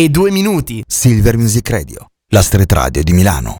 e 0.00 0.10
due 0.10 0.30
minuti. 0.30 0.80
Silver 0.86 1.36
Music 1.36 1.68
Radio, 1.70 2.06
la 2.32 2.40
street 2.40 2.70
radio 2.70 3.02
di 3.02 3.12
Milano. 3.12 3.56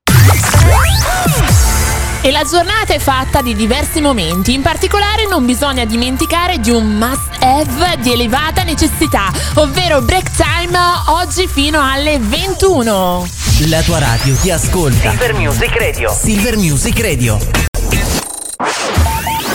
E 2.20 2.30
la 2.30 2.44
giornata 2.44 2.94
è 2.94 3.00
fatta 3.00 3.42
di 3.42 3.56
diversi 3.56 4.00
momenti, 4.00 4.54
in 4.54 4.62
particolare 4.62 5.26
non 5.26 5.44
bisogna 5.44 5.84
dimenticare 5.84 6.60
di 6.60 6.70
un 6.70 6.96
must 6.96 7.42
have 7.42 7.96
di 8.00 8.12
elevata 8.12 8.62
necessità, 8.62 9.32
ovvero 9.54 10.00
break 10.00 10.30
time 10.30 10.78
oggi 11.08 11.48
fino 11.48 11.80
alle 11.82 12.20
21. 12.20 13.26
La 13.66 13.82
tua 13.82 13.98
radio 13.98 14.36
ti 14.36 14.52
ascolta. 14.52 15.10
Silver 15.10 15.34
Music 15.34 15.76
Radio. 15.76 16.12
Silver 16.12 16.56
Music 16.56 17.00
Radio. 17.00 17.38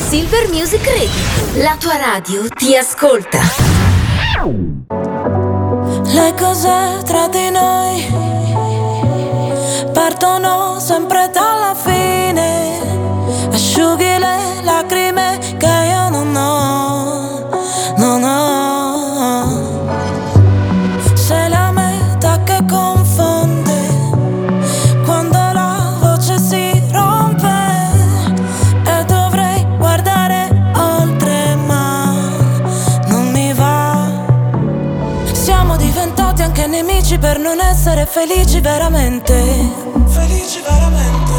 Silver 0.10 0.50
Music 0.50 0.86
Radio. 0.86 1.64
La 1.64 1.78
tua 1.80 1.96
radio 1.96 2.46
ti 2.50 2.76
ascolta. 2.76 3.40
Le 6.06 6.34
cose 6.38 7.02
tra 7.06 7.28
di 7.28 7.50
noi 7.50 8.06
partono 9.94 10.80
sempre 10.80 11.30
dalla 11.32 11.76
fine. 11.76 12.80
Asciughi 13.52 14.18
le 14.18 14.62
lacrime 14.64 15.40
che 15.58 15.83
essere 38.04 38.06
felici 38.06 38.60
veramente. 38.60 39.34
Felici 40.08 40.62
veramente. 40.62 41.32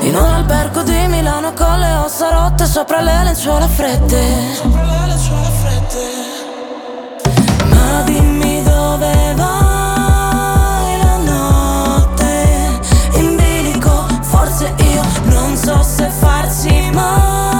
In 0.00 0.14
un 0.14 0.24
albergo 0.24 0.82
di 0.82 1.06
Milano 1.08 1.52
con 1.54 1.78
le 1.78 1.94
ossa 1.94 2.28
rotte 2.30 2.66
sopra 2.66 3.00
le 3.00 3.24
lenzuola 3.24 3.66
fredde. 3.66 4.54
Sopra 4.54 4.82
le 4.82 5.06
lenzuola 5.06 5.50
fredde. 5.62 6.04
Ma 7.68 8.02
dimmi 8.02 8.62
dove 8.62 9.34
vai 9.34 10.98
la 11.02 11.16
notte 11.18 12.80
in 13.14 13.36
bilico. 13.36 14.06
Forse 14.20 14.74
io 14.76 15.02
non 15.24 15.56
so 15.56 15.82
se 15.82 16.08
farsi 16.10 16.90
male 16.92 17.55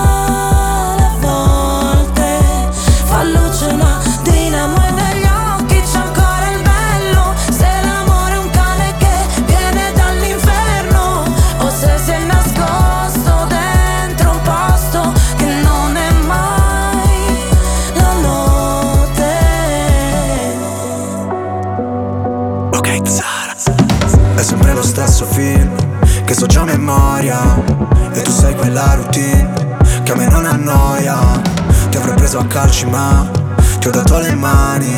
Zara. 23.05 23.55
È 24.37 24.43
sempre 24.43 24.73
lo 24.73 24.83
stesso 24.83 25.25
film 25.25 25.75
che 26.25 26.35
so 26.35 26.47
già 26.47 26.61
a 26.61 26.65
memoria. 26.65 27.41
E 28.13 28.23
tu 28.23 28.31
sei 28.31 28.55
quella 28.55 28.95
routine 28.95 29.77
che 30.03 30.13
a 30.13 30.15
me 30.15 30.29
non 30.29 30.47
annoia. 30.47 31.19
Ti 31.91 31.97
avrei 31.97 32.15
preso 32.15 32.39
a 32.39 32.47
calci, 32.47 32.87
ma 32.87 33.29
ti 33.79 33.89
ho 33.89 33.91
dato 33.91 34.19
le 34.19 34.35
mani. 34.35 34.97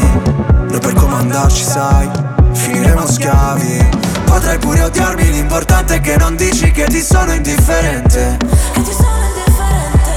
Noi 0.68 0.78
per 0.80 0.92
comandarci, 0.92 1.64
sai, 1.64 2.10
finiremo 2.52 3.06
schiavi. 3.06 3.88
Potrai 4.24 4.58
pure 4.58 4.82
odiarmi, 4.82 5.30
l'importante 5.30 5.94
è 5.94 6.00
che 6.00 6.16
non 6.16 6.36
dici 6.36 6.70
che 6.70 6.84
ti 6.84 7.00
sono 7.00 7.32
indifferente. 7.32 8.36
Che 8.72 8.82
ti 8.82 8.92
sono 8.92 9.16
indifferente. 9.34 10.14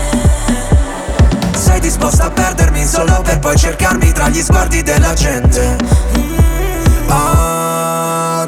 Sei 1.57 1.79
disposta 1.79 2.25
a 2.25 2.29
perdermi 2.31 2.85
solo 2.85 3.21
per 3.21 3.39
poi 3.39 3.55
cercarmi 3.55 4.11
tra 4.11 4.27
gli 4.27 4.41
sguardi 4.41 4.83
della 4.83 5.13
gente. 5.13 5.77
Ah, 7.07 7.60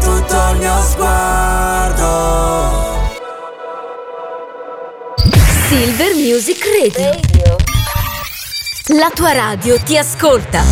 Tutto 0.00 0.50
il 0.52 0.58
mio 0.58 0.80
sguardo 0.82 2.06
Silver 5.68 6.14
Music 6.14 6.64
Radio. 6.80 7.20
La 8.96 9.10
tua 9.12 9.32
radio 9.32 9.78
ti 9.82 9.98
ascolta. 9.98 10.62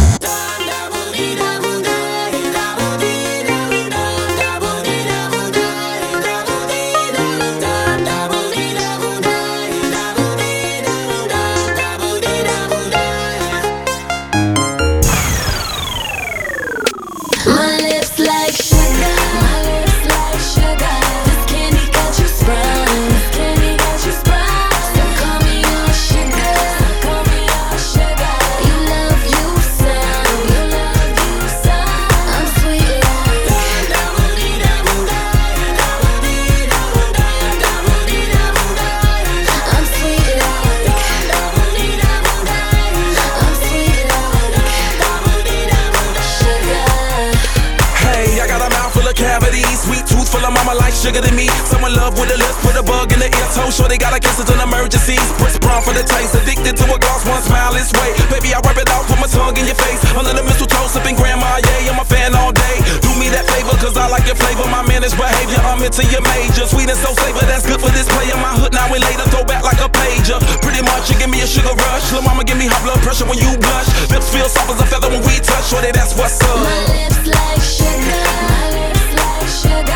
Sugar 51.07 51.23
to 51.23 51.33
me. 51.39 51.47
Someone 51.71 51.95
love 51.95 52.19
with 52.19 52.35
a 52.35 52.37
lips, 52.37 52.59
put 52.67 52.75
a 52.75 52.83
bug 52.83 53.15
in 53.15 53.23
the 53.23 53.31
ear, 53.31 53.49
toe 53.55 53.71
sure 53.71 53.87
they 53.87 53.99
gotta 53.99 54.19
kiss 54.19 54.43
it 54.43 54.51
an 54.51 54.59
emergency. 54.59 55.15
Press 55.39 55.55
brown 55.63 55.79
for 55.87 55.95
the 55.95 56.03
taste, 56.03 56.35
addicted 56.35 56.75
to 56.75 56.85
a 56.91 56.99
gloss, 56.99 57.23
one 57.23 57.39
smile 57.47 57.71
this 57.71 57.95
way. 57.95 58.11
Baby, 58.27 58.51
I 58.51 58.59
wipe 58.67 58.75
it 58.75 58.91
off, 58.91 59.07
put 59.07 59.23
my 59.23 59.31
tongue 59.31 59.55
in 59.55 59.71
your 59.71 59.79
face. 59.79 60.03
Under 60.19 60.35
the 60.35 60.43
mistletoe, 60.43 60.91
sipping 60.91 61.15
grandma, 61.15 61.63
yeah, 61.63 61.95
I'm 61.95 62.03
a 62.03 62.07
fan 62.07 62.35
all 62.35 62.51
day. 62.51 62.83
Do 63.07 63.15
me 63.15 63.31
that 63.31 63.47
favor, 63.47 63.79
cause 63.79 63.95
I 63.95 64.11
like 64.11 64.27
your 64.27 64.35
flavor, 64.35 64.67
my 64.67 64.83
managed 64.83 65.15
behavior. 65.15 65.63
I'm 65.63 65.79
into 65.79 66.03
your 66.11 66.27
major, 66.27 66.67
sweet 66.67 66.91
and 66.91 66.99
so 66.99 67.15
flavor, 67.15 67.47
that's 67.47 67.63
good 67.63 67.79
for 67.79 67.93
this 67.95 68.11
player. 68.11 68.35
My 68.43 68.51
hood 68.59 68.75
now 68.75 68.91
and 68.91 69.03
later, 69.07 69.31
throw 69.31 69.47
back 69.47 69.63
like 69.63 69.79
a 69.79 69.87
pager. 69.87 70.43
Pretty 70.59 70.83
much, 70.83 71.07
you 71.07 71.15
give 71.23 71.31
me 71.31 71.39
a 71.47 71.47
sugar 71.47 71.71
rush. 71.87 72.11
Lil' 72.11 72.27
mama, 72.27 72.43
give 72.43 72.59
me 72.59 72.67
high 72.67 72.83
blood 72.83 72.99
pressure 73.07 73.31
when 73.31 73.39
you 73.39 73.55
blush. 73.63 73.87
Lips 74.11 74.27
feel 74.35 74.51
soft 74.51 74.75
as 74.75 74.83
a 74.83 74.87
feather 74.91 75.07
when 75.07 75.23
we 75.23 75.39
touch, 75.39 75.71
shorty, 75.71 75.95
that's 75.95 76.19
what's 76.19 76.43
up. 76.43 76.59
My 76.59 76.83
lips 76.91 77.23
like 77.31 77.63
sugar. 77.63 78.27
My 78.51 78.67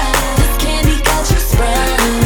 I 0.02 0.19
Right. 1.60 2.19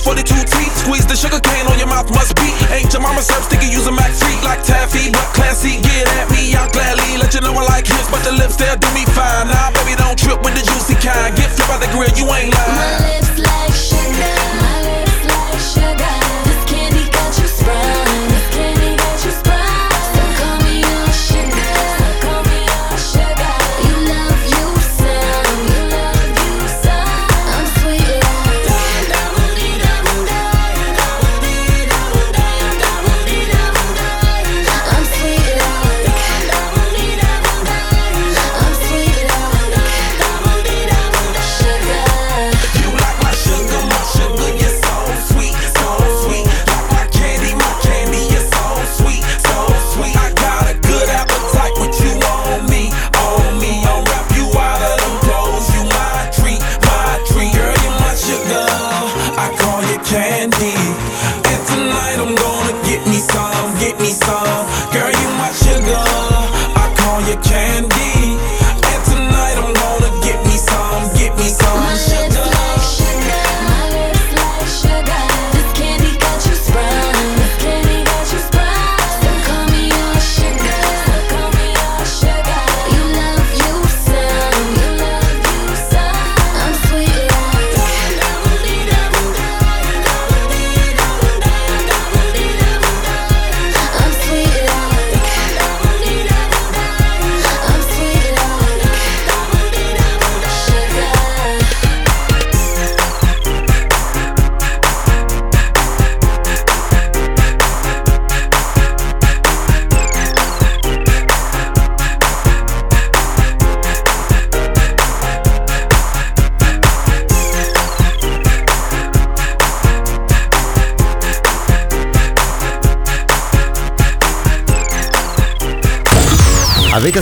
42 0.00 0.24
teeth. 0.48 0.74
Squeeze 0.80 1.06
the 1.06 1.16
sugar 1.16 1.40
cane 1.40 1.66
on 1.68 1.78
your 1.78 1.88
mouth, 1.88 2.08
must 2.10 2.34
be. 2.36 2.48
Ain't 2.72 2.92
your 2.92 3.02
mama 3.02 3.22
serve 3.22 3.44
sticky, 3.44 3.68
use 3.68 3.86
a 3.86 3.92
Mac 3.92 4.12
freak 4.12 4.40
like 4.42 4.62
taffy. 4.64 5.12
But 5.12 5.28
classy, 5.36 5.80
get 5.80 6.08
at 6.16 6.30
me, 6.32 6.54
I'll 6.56 6.70
gladly 6.72 7.18
let 7.20 7.34
you 7.34 7.40
know 7.40 7.52
I 7.52 7.64
like 7.68 7.86
hips, 7.86 8.08
but 8.10 8.24
the 8.24 8.32
lips 8.32 8.56
they'll 8.56 8.76
do 8.76 8.88
me 8.96 9.04
fine. 9.12 9.48
Nah, 9.48 9.70
baby, 9.76 9.94
don't 9.96 10.18
trip 10.18 10.40
with 10.42 10.54
the 10.56 10.64
juicy 10.64 10.96
kind. 10.98 11.36
Get 11.36 11.52
flip 11.52 11.68
out 11.70 11.80
the 11.80 11.88
grill, 11.92 12.10
you 12.16 12.26
ain't 12.32 12.52
lying. 12.54 12.76
My 12.80 12.90
lips 13.12 13.36
like 13.38 13.74
sugar, 13.76 14.36
my 14.64 14.76
lips 14.88 15.20
like 15.28 15.60
sugar. 15.60 16.16
This 16.48 16.62
candy 16.70 17.04
got 17.12 17.30
you 17.36 17.48
sprung, 17.48 18.09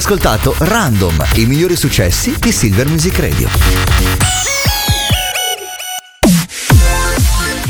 ascoltato 0.09 0.55
Random, 0.57 1.23
i 1.35 1.45
migliori 1.45 1.77
successi 1.77 2.35
di 2.39 2.51
Silver 2.51 2.89
Music 2.89 3.19
Radio. 3.19 3.47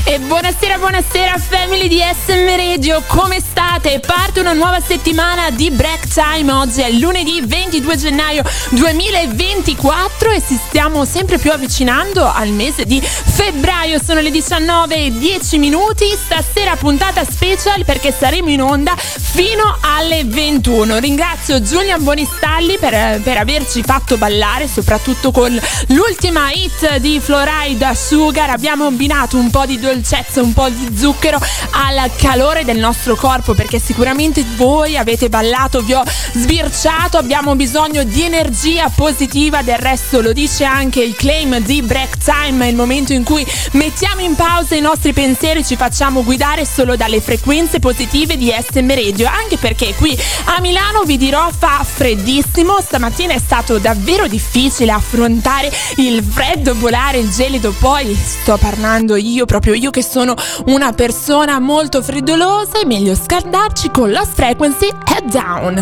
E 0.05 0.19
buonasera, 0.21 0.79
buonasera 0.79 1.37
family 1.37 1.89
di 1.89 2.01
SM 2.01 2.57
Radio, 2.57 3.03
come 3.09 3.41
state? 3.41 4.01
Parte 4.01 4.41
una 4.41 4.53
nuova 4.53 4.81
settimana 4.81 5.51
di 5.51 5.71
Break 5.71 6.07
Time, 6.07 6.53
oggi 6.53 6.81
è 6.81 6.91
lunedì 6.93 7.43
22 7.45 7.97
gennaio 7.97 8.43
2024 8.71 10.31
e 10.31 10.43
ci 10.47 10.59
stiamo 10.69 11.05
sempre 11.05 11.39
più 11.39 11.51
avvicinando 11.53 12.25
al 12.25 12.51
mese 12.51 12.85
di 12.85 13.01
febbraio, 13.03 14.01
sono 14.03 14.21
le 14.21 14.31
19 14.31 14.95
e 14.95 15.11
10 15.11 15.59
minuti, 15.59 16.07
stasera 16.07 16.58
puntata 16.77 17.25
special 17.25 17.85
perché 17.85 18.13
saremo 18.17 18.51
in 18.51 18.63
onda 18.63 18.95
fino 18.97 19.77
alle 19.81 20.25
21. 20.25 20.99
Ringrazio 20.99 21.63
Giulia 21.63 21.99
Bonistalli 21.99 22.79
per, 22.79 23.21
per 23.23 23.37
averci 23.37 23.83
fatto 23.83 24.17
ballare, 24.17 24.69
soprattutto 24.69 25.31
con 25.31 25.59
l'ultima 25.89 26.51
hit 26.53 26.97
di 26.99 27.21
Florida 27.21 27.95
Sugar, 27.95 28.51
abbiamo 28.51 28.87
abbinato 28.87 29.37
un 29.37 29.51
po' 29.51 29.67
di 29.67 29.79
dolcezza, 29.79 30.43
un 30.43 30.53
po' 30.53 30.69
di 30.69 30.97
zucchero 30.97 31.39
al 31.73 32.11
calore 32.17 32.65
del 32.65 32.79
nostro 32.79 33.15
corpo 33.17 33.55
perché 33.55 33.79
sicuramente 33.79 34.45
voi 34.57 34.97
avete 34.97 35.29
ballato, 35.29 35.81
vi 35.81 35.95
ho 35.95 36.03
sbirciato, 36.33 37.19
abbiamo 37.19 37.55
bisogno 37.55 38.05
di 38.05 38.23
energia 38.23 38.91
positiva, 38.95 39.63
del 39.63 39.79
resto 39.79 40.21
lo 40.21 40.33
dice 40.33 40.65
anche 40.65 41.03
il 41.03 41.15
claim 41.15 41.59
di 41.61 41.83
Break 41.83 42.19
Time, 42.19 42.69
il 42.69 42.77
momento 42.77 43.13
in 43.13 43.25
cui 43.25 43.47
mettiamo 43.73 44.21
in 44.21 44.35
pausa 44.35 44.75
i 44.75 44.81
nostri 44.81 45.13
pensieri, 45.13 45.65
ci 45.65 45.77
facciamo 45.77 46.23
guidare 46.23 46.58
solo 46.65 46.97
dalle 46.97 47.21
frequenze 47.21 47.79
positive 47.79 48.37
di 48.37 48.53
SM 48.53 48.89
Radio, 48.89 49.29
anche 49.29 49.57
perché 49.57 49.95
qui 49.95 50.19
a 50.47 50.61
Milano 50.61 51.03
vi 51.05 51.17
dirò 51.17 51.51
fa 51.57 51.85
freddissimo, 51.85 52.79
stamattina 52.81 53.35
è 53.35 53.39
stato 53.39 53.79
davvero 53.79 54.27
difficile 54.27 54.93
affrontare 54.93 55.71
il 55.97 56.23
freddo, 56.23 56.75
volare 56.75 57.19
il 57.19 57.31
gelido, 57.31 57.75
poi 57.79 58.15
sto 58.15 58.57
parlando 58.57 59.17
io, 59.17 59.45
proprio 59.45 59.75
io 59.75 59.91
che 59.91 60.03
sono 60.03 60.35
una 60.67 60.93
persona 60.93 61.59
molto 61.59 62.03
freddolosa, 62.03 62.81
è 62.81 62.85
meglio 62.85 63.15
scaldarci 63.15 63.91
con 63.91 64.11
Lost 64.11 64.35
Frequency 64.35 64.89
Head 65.07 65.31
Down. 65.31 65.77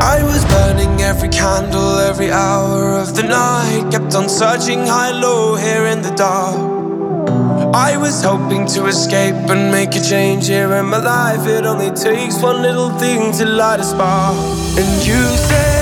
I 0.00 0.22
was 0.22 0.44
burning 0.44 1.00
every 1.00 1.28
candle 1.28 2.00
every 2.00 2.30
hour 2.30 3.00
of 3.00 3.12
the 3.12 3.22
night. 3.22 3.90
Kept 3.90 4.14
on 4.14 4.28
searching 4.28 4.86
high, 4.86 5.12
low, 5.12 5.56
here 5.56 5.86
in 5.90 6.02
the 6.02 6.12
dark. 6.14 6.73
I 7.76 7.96
was 7.96 8.22
hoping 8.22 8.66
to 8.68 8.86
escape 8.86 9.34
and 9.50 9.72
make 9.72 9.96
a 9.96 10.00
change 10.00 10.46
here 10.46 10.72
in 10.74 10.86
my 10.86 10.98
life. 10.98 11.44
It 11.48 11.66
only 11.66 11.90
takes 11.90 12.40
one 12.40 12.62
little 12.62 12.90
thing 13.00 13.32
to 13.32 13.44
light 13.44 13.80
a 13.80 13.82
spark. 13.82 14.36
And 14.78 15.04
you 15.04 15.20
said, 15.48 15.73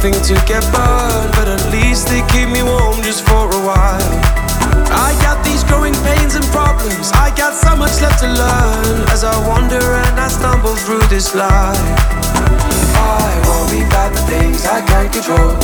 feel 0.00 0.12
something 0.12 0.36
to 0.36 0.46
get 0.46 0.62
burned, 0.72 1.32
but 1.32 1.48
at 1.48 1.62
least 1.72 2.08
they 2.08 2.22
keep 2.28 2.48
me 2.48 2.62
warm 2.62 3.02
just 3.02 3.24
for 3.24 3.46
a 3.48 3.60
while. 3.64 4.12
I 4.90 5.12
got 5.22 5.44
these 5.44 5.64
growing 5.64 5.94
pains 6.04 6.34
and 6.34 6.44
problems. 6.46 7.10
I 7.12 7.32
got 7.36 7.54
so 7.54 7.76
much 7.76 8.00
left 8.00 8.20
to 8.20 8.28
learn 8.28 9.08
as 9.10 9.24
I 9.24 9.34
wander 9.46 9.82
and 9.82 10.20
I 10.20 10.28
stumble 10.28 10.74
through 10.74 11.06
this 11.08 11.34
life. 11.34 11.78
I 12.96 13.28
worry 13.48 13.82
the 13.84 14.22
things 14.28 14.66
I 14.66 14.80
can't 14.82 15.12
control. 15.12 15.56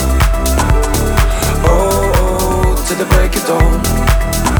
Oh, 1.65 2.13
oh, 2.15 2.77
oh, 2.77 2.87
to 2.89 2.95
the 2.95 3.07
break 3.15 3.35
of 3.37 3.47
dawn. 3.47 4.52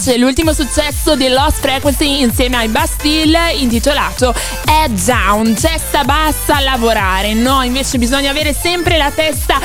Piace 0.00 0.16
l'ultimo 0.16 0.54
successo 0.54 1.14
di 1.14 1.28
Lost 1.28 1.60
Frequency 1.60 2.22
insieme 2.22 2.56
ai 2.56 2.68
Bastille 2.68 3.52
intitolato 3.52 4.34
Head 4.64 4.98
Down, 5.04 5.52
testa 5.52 6.04
bassa 6.04 6.56
a 6.56 6.60
lavorare. 6.60 7.34
No, 7.34 7.62
invece 7.62 7.98
bisogna 7.98 8.30
avere 8.30 8.54
sempre 8.54 8.96
la 8.96 9.10
testa 9.10 9.60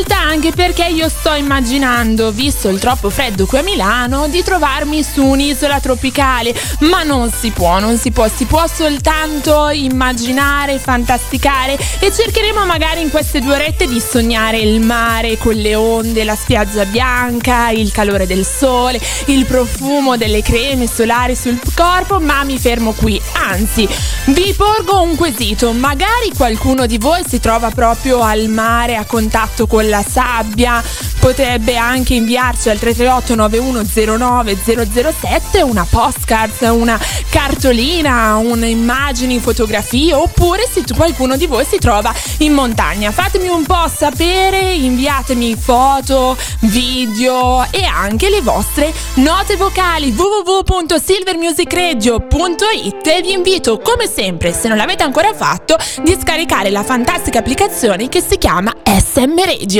alta 0.00 0.18
anche 0.18 0.52
perché 0.52 0.86
io 0.86 1.08
sto 1.08 1.34
immaginando, 1.34 2.30
visto 2.30 2.68
il 2.68 2.78
troppo 2.78 3.10
freddo 3.10 3.44
qui 3.46 3.58
a 3.58 3.62
Milano, 3.62 4.28
di 4.28 4.42
trovarmi 4.42 5.02
su 5.02 5.22
un'isola 5.22 5.80
tropicale. 5.80 6.54
Ma 6.80 7.02
non 7.02 7.30
si 7.30 7.50
può, 7.50 7.78
non 7.80 7.98
si 7.98 8.10
può, 8.10 8.26
si 8.28 8.46
può 8.46 8.66
soltanto 8.66 9.68
immaginare, 9.68 10.78
fantasticare 10.78 11.78
e 11.98 12.12
cercheremo 12.12 12.64
magari 12.64 13.02
in 13.02 13.10
queste 13.10 13.40
due 13.40 13.54
orette 13.54 13.86
di 13.86 14.00
sognare 14.00 14.58
il 14.58 14.80
mare 14.80 15.36
con 15.36 15.54
le 15.54 15.74
onde, 15.74 16.24
la 16.24 16.36
spiaggia 16.36 16.84
bianca, 16.84 17.70
il 17.70 17.92
calore 17.92 18.26
del 18.26 18.46
sole, 18.46 19.00
il 19.26 19.44
profumo 19.44 20.16
delle 20.16 20.42
creme 20.42 20.86
solari 20.86 21.34
sul 21.34 21.60
corpo, 21.74 22.20
ma 22.20 22.42
mi 22.44 22.58
fermo 22.58 22.92
qui. 22.92 23.20
Anzi, 23.32 23.88
vi 24.26 24.54
porgo 24.56 25.02
un 25.02 25.16
quesito, 25.16 25.72
magari 25.72 26.30
qualcuno 26.34 26.86
di 26.86 26.96
voi 26.96 27.22
si 27.26 27.40
trova 27.40 27.70
proprio 27.70 28.20
al 28.20 28.48
mare 28.48 28.96
a 28.96 29.04
contatto 29.04 29.66
con 29.66 29.88
la 29.88 29.89
sabbia, 30.02 30.82
potrebbe 31.18 31.76
anche 31.76 32.14
inviarci 32.14 32.70
al 32.70 32.78
338 32.78 33.34
9109 33.34 34.56
007 34.64 35.62
una 35.62 35.84
postcard, 35.88 36.52
una 36.70 37.00
cartolina, 37.28 38.36
un'immagini, 38.36 39.40
fotografie 39.40 40.14
oppure 40.14 40.68
se 40.70 40.84
qualcuno 40.94 41.36
di 41.36 41.46
voi 41.46 41.64
si 41.64 41.78
trova 41.78 42.14
in 42.38 42.52
montagna. 42.52 43.10
Fatemi 43.10 43.48
un 43.48 43.64
po' 43.64 43.90
sapere, 43.94 44.72
inviatemi 44.72 45.56
foto, 45.56 46.36
video 46.60 47.66
e 47.70 47.84
anche 47.84 48.30
le 48.30 48.40
vostre 48.40 48.92
note 49.14 49.56
vocali 49.56 50.14
www.silvermusicradio.it 50.16 53.06
e 53.06 53.22
vi 53.22 53.32
invito 53.32 53.78
come 53.78 54.06
sempre, 54.06 54.52
se 54.52 54.68
non 54.68 54.76
l'avete 54.76 55.02
ancora 55.02 55.34
fatto, 55.34 55.76
di 56.02 56.16
scaricare 56.20 56.68
la 56.70 56.82
fantastica 56.82 57.38
applicazione 57.40 58.08
che 58.08 58.22
si 58.26 58.38
chiama 58.38 58.74
SM 58.84 59.44
Radio. 59.44 59.79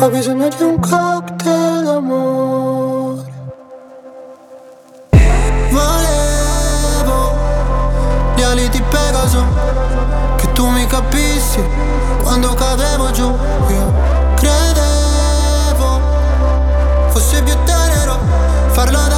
Ho 0.00 0.08
bisogno 0.10 0.48
di 0.48 0.62
un 0.62 0.78
cocktail 0.78 1.82
d'amore. 1.82 3.24
Volevo 5.70 7.32
gli 8.36 8.42
ali 8.42 8.68
di 8.68 8.80
Pegaso, 8.80 9.44
che 10.36 10.52
tu 10.52 10.68
mi 10.68 10.86
capissi 10.86 11.60
quando 12.22 12.54
cadevo 12.54 13.10
giù. 13.10 13.26
Io 13.26 13.92
credevo 14.36 16.00
fosse 17.08 17.42
più 17.42 17.54
tenero 17.64 18.18
farlo 18.68 18.92
davanti 18.92 19.17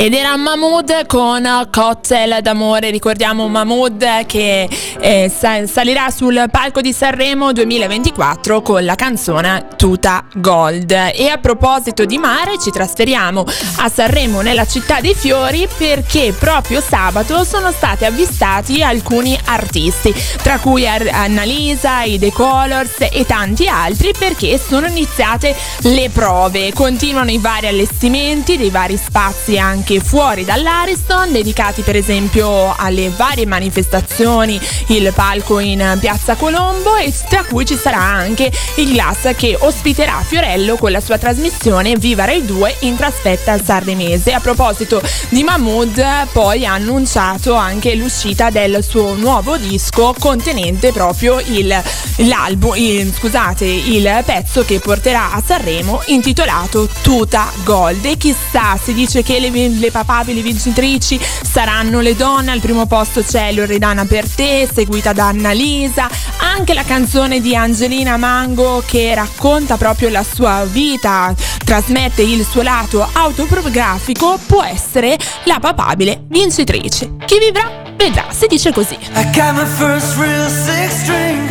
Ed 0.00 0.14
era 0.14 0.34
Mahmood 0.34 1.04
con 1.06 1.68
Cocktail 1.70 2.38
d'amore, 2.40 2.88
ricordiamo 2.88 3.48
Mahmood 3.48 4.24
che 4.24 4.66
eh, 4.98 5.30
sa- 5.30 5.66
salirà 5.66 6.08
sul 6.08 6.46
palco 6.50 6.80
di 6.80 6.90
Sanremo 6.90 7.52
2024 7.52 8.62
con 8.62 8.82
la 8.82 8.94
canzone 8.94 9.66
Tuta 9.76 10.24
Gold. 10.36 10.90
E 10.90 11.28
a 11.28 11.36
proposito 11.36 12.06
di 12.06 12.16
mare 12.16 12.58
ci 12.58 12.70
trasferiamo 12.70 13.44
a 13.76 13.90
Sanremo 13.90 14.40
nella 14.40 14.64
città 14.64 15.02
dei 15.02 15.14
fiori 15.14 15.68
perché 15.76 16.32
proprio 16.32 16.80
sabato 16.80 17.44
sono 17.44 17.70
stati 17.70 18.06
avvistati 18.06 18.82
alcuni 18.82 19.38
artisti, 19.44 20.14
tra 20.42 20.58
cui 20.60 20.88
Annalisa, 20.88 22.04
i 22.04 22.18
The 22.18 22.32
Colors 22.32 23.06
e 23.12 23.26
tanti 23.26 23.68
altri 23.68 24.14
perché 24.18 24.58
sono 24.58 24.86
iniziate 24.86 25.54
le 25.80 26.08
prove. 26.08 26.72
Continuano 26.72 27.30
i 27.30 27.38
vari 27.38 27.66
allestimenti 27.66 28.56
dei 28.56 28.70
vari 28.70 28.96
spazi 28.96 29.58
anche 29.58 29.88
fuori 29.98 30.44
dall'Ariston, 30.44 31.32
dedicati 31.32 31.82
per 31.82 31.96
esempio 31.96 32.74
alle 32.76 33.10
varie 33.16 33.46
manifestazioni, 33.46 34.60
il 34.88 35.10
palco 35.14 35.58
in 35.58 35.96
Piazza 35.98 36.36
Colombo 36.36 36.94
e 36.96 37.12
tra 37.28 37.42
cui 37.44 37.64
ci 37.64 37.76
sarà 37.76 38.00
anche 38.00 38.52
il 38.76 38.92
Glass 38.92 39.34
che 39.34 39.56
ospiterà 39.58 40.22
Fiorello 40.24 40.76
con 40.76 40.92
la 40.92 41.00
sua 41.00 41.18
trasmissione 41.18 41.96
Viva 41.96 42.24
Rai 42.24 42.44
2 42.44 42.76
in 42.80 42.96
trasferta 42.96 43.52
al 43.52 43.64
Sanremese. 43.64 44.32
A 44.32 44.40
proposito 44.40 45.02
di 45.30 45.42
Mahmood, 45.42 46.28
poi 46.32 46.66
ha 46.66 46.74
annunciato 46.74 47.54
anche 47.54 47.94
l'uscita 47.94 48.50
del 48.50 48.84
suo 48.86 49.14
nuovo 49.14 49.56
disco 49.56 50.14
contenente 50.18 50.92
proprio 50.92 51.40
il, 51.40 51.82
l'album, 52.16 52.74
il- 52.76 53.12
scusate, 53.12 53.64
il 53.64 54.22
pezzo 54.24 54.64
che 54.64 54.78
porterà 54.78 55.32
a 55.32 55.42
Sanremo 55.44 56.02
intitolato 56.06 56.88
Tuta 57.02 57.50
Gold. 57.64 58.04
E 58.04 58.16
chissà, 58.16 58.78
si 58.82 58.92
dice 58.92 59.22
che 59.22 59.38
le, 59.40 59.50
le 59.80 59.90
papabili 59.90 60.42
vincitrici 60.42 61.18
saranno 61.42 62.00
le 62.00 62.14
donne, 62.14 62.52
al 62.52 62.60
primo 62.60 62.86
posto 62.86 63.22
c'è 63.22 63.50
Loredana 63.52 64.04
per 64.04 64.28
te, 64.28 64.68
seguita 64.72 65.12
da 65.12 65.28
Annalisa, 65.28 66.08
anche 66.38 66.74
la 66.74 66.84
canzone 66.84 67.40
di 67.40 67.56
Angelina 67.56 68.16
Mango 68.16 68.82
che 68.86 69.14
racconta 69.14 69.76
proprio 69.76 70.10
la 70.10 70.22
sua 70.22 70.64
vita, 70.64 71.34
trasmette 71.64 72.22
il 72.22 72.46
suo 72.48 72.62
lato 72.62 73.08
autobiografico, 73.10 74.38
può 74.46 74.62
essere 74.62 75.18
la 75.44 75.58
papabile 75.58 76.24
vincitrice. 76.28 77.16
Chi 77.24 77.38
vivrà 77.38 77.68
vedrà, 77.96 78.26
si 78.30 78.46
dice 78.46 78.72
così. 78.72 78.98
I 79.14 79.24
got 79.32 79.54
my 79.54 79.64
first 79.64 80.16
real 80.16 80.48
six 80.48 81.02
string, 81.02 81.48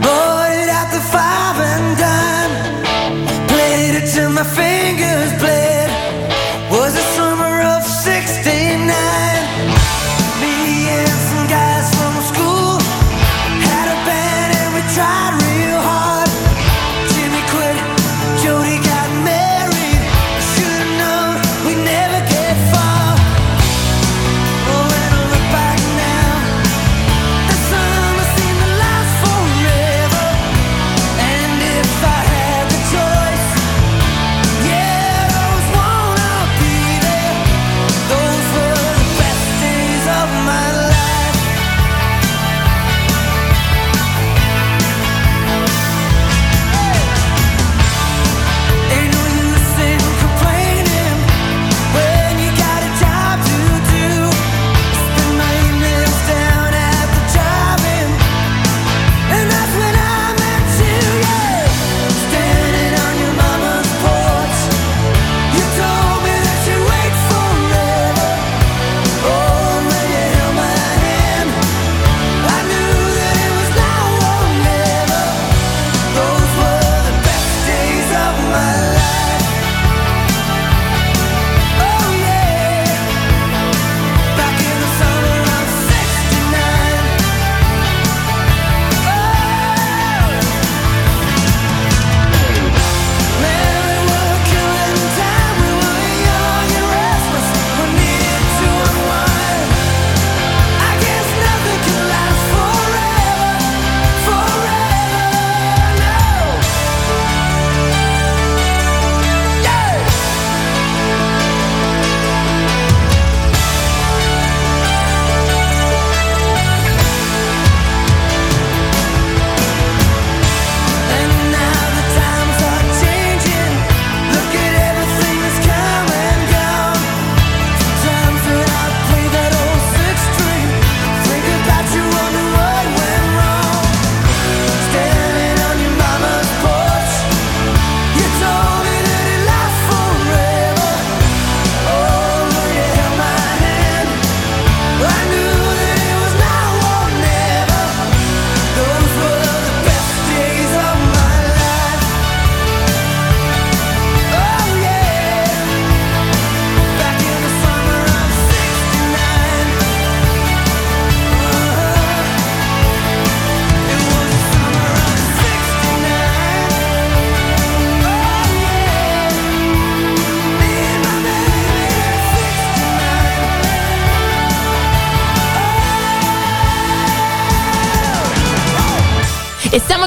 bought 0.00 0.50
it 0.52 0.68
at 0.68 0.90
the 0.90 1.00
five 1.10 1.60
and 1.60 1.96
dime. 1.98 3.46
Played 3.46 4.02
it 4.02 4.12
till 4.12 4.30
my 4.30 4.44
fingers 4.44 4.75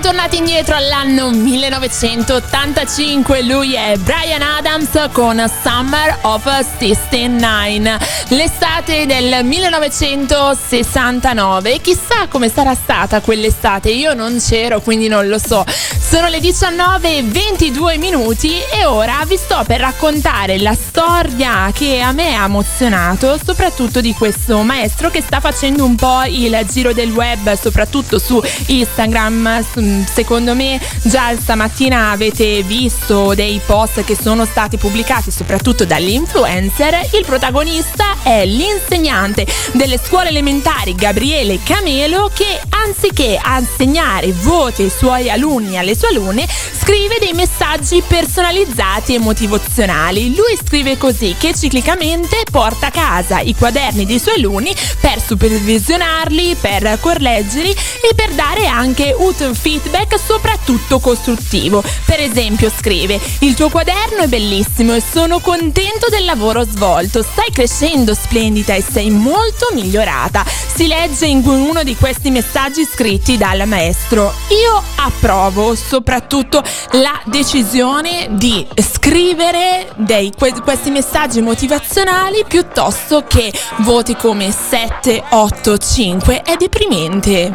tornati 0.10 0.38
indietro 0.38 0.76
all'anno 0.76 1.30
1985. 1.30 3.44
Lui 3.44 3.76
è 3.76 3.96
Brian 3.98 4.42
Adams 4.42 4.90
con 5.12 5.40
Summer 5.62 6.18
of 6.22 6.50
69. 6.80 8.00
L'estate 8.30 9.06
del 9.06 9.46
1969. 9.46 11.74
E 11.74 11.82
chissà 11.82 12.26
come 12.28 12.50
sarà 12.50 12.74
stata 12.74 13.22
quell'estate. 13.22 13.92
Io 13.92 14.16
non 14.16 14.40
c'ero, 14.40 14.82
quindi 14.82 15.08
non 15.08 15.28
lo 15.28 15.38
so. 15.38 15.64
Sono 16.10 16.28
le 16.28 16.40
19.22 16.40 18.00
minuti 18.00 18.54
e 18.74 18.84
ora 18.84 19.24
vi 19.28 19.38
sto 19.38 19.64
per 19.68 19.80
raccontare 19.80 20.58
la 20.58 20.74
storia 20.74 21.70
che 21.72 22.02
a 22.02 22.12
me 22.14 22.34
ha 22.34 22.46
emozionato, 22.46 23.38
soprattutto 23.38 24.02
di 24.02 24.16
questo 24.16 24.64
maestro 24.64 25.12
che 25.12 25.22
sta 25.22 25.40
facendo 25.40 25.86
un 25.86 25.94
po' 25.94 26.24
il 26.24 26.66
giro 26.68 26.94
del 26.94 27.12
web, 27.12 27.54
soprattutto 27.54 28.18
su 28.18 28.42
Instagram. 28.66 29.64
Secondo 30.12 30.56
me 30.56 30.82
già 31.04 31.36
stamattina 31.40 32.10
avete 32.10 32.64
visto 32.64 33.36
dei 33.36 33.62
post 33.64 34.04
che 34.04 34.18
sono 34.20 34.46
stati 34.46 34.78
pubblicati 34.78 35.30
soprattutto 35.30 35.86
dagli 35.86 36.10
influencer. 36.10 37.08
Il 37.14 37.24
protagonista 37.24 38.16
è 38.24 38.48
l'insegnante 38.48 39.46
delle 39.74 40.00
scuole 40.04 40.30
elementari 40.30 40.96
Gabriele 40.96 41.60
Camelo 41.62 42.32
che 42.34 42.60
anziché 42.70 43.40
assegnare 43.40 44.32
voti 44.32 44.82
ai 44.82 44.90
suoi 44.90 45.30
alunni 45.30 45.78
alle 45.78 45.98
sue 46.00 46.08
alunne 46.10 46.48
scrive 46.80 47.18
dei 47.20 47.34
messaggi 47.34 48.02
personalizzati 48.08 49.16
e 49.16 49.20
motivazionali. 49.20 50.34
Lui 50.34 50.58
scrive 50.58 50.98
così 50.98 51.36
che 51.38 51.54
ciclicamente 51.54 52.44
porta 52.50 52.88
a 52.88 52.92
casa 52.92 53.42
i 53.42 53.54
quaderni 53.54 54.06
dei 54.06 54.18
suoi 54.18 54.36
alunni 54.36 54.74
per 55.02 55.22
supervisionarli, 55.22 56.56
per 56.56 56.98
correggerli 57.02 57.72
e 57.72 58.16
per 58.16 58.32
dare 58.32 58.68
anche 58.68 59.14
un 59.18 59.54
feedback 59.54 60.18
soprattutto 60.18 61.00
costruttivo. 61.00 61.84
Per 62.06 62.22
esempio 62.22 62.72
scrive 62.76 63.20
il 63.40 63.54
tuo 63.54 63.70
quaderno 63.70 64.24
è 64.24 64.28
bellissimo 64.28 64.96
e 64.96 65.02
sono 65.02 65.40
contento 65.40 66.08
del 66.10 66.24
lavoro 66.24 66.64
svolto, 66.64 67.22
stai 67.22 67.52
crescendo 67.52 68.14
splendida 68.14 68.74
e 68.74 68.84
sei 68.90 69.10
molto 69.10 69.68
migliorata. 69.74 70.46
Si 70.46 70.88
legge 70.88 71.26
in 71.26 71.42
uno 71.46 71.84
di 71.84 71.96
questi 71.98 72.30
messaggi 72.30 72.88
scritti 72.90 73.36
dal 73.38 73.68
maestro. 73.68 74.34
Io 74.50 74.82
approvo 74.96 75.76
soprattutto 75.90 76.62
la 76.92 77.20
decisione 77.26 78.28
di 78.34 78.68
scrivere 78.76 79.88
dei, 79.96 80.32
que- 80.38 80.54
questi 80.62 80.92
messaggi 80.92 81.42
motivazionali 81.42 82.46
piuttosto 82.48 83.24
che 83.28 83.52
voti 83.80 84.16
come 84.16 84.52
7, 84.52 85.24
8, 85.30 85.78
5. 85.80 86.44
È 86.44 86.56
deprimente. 86.58 87.52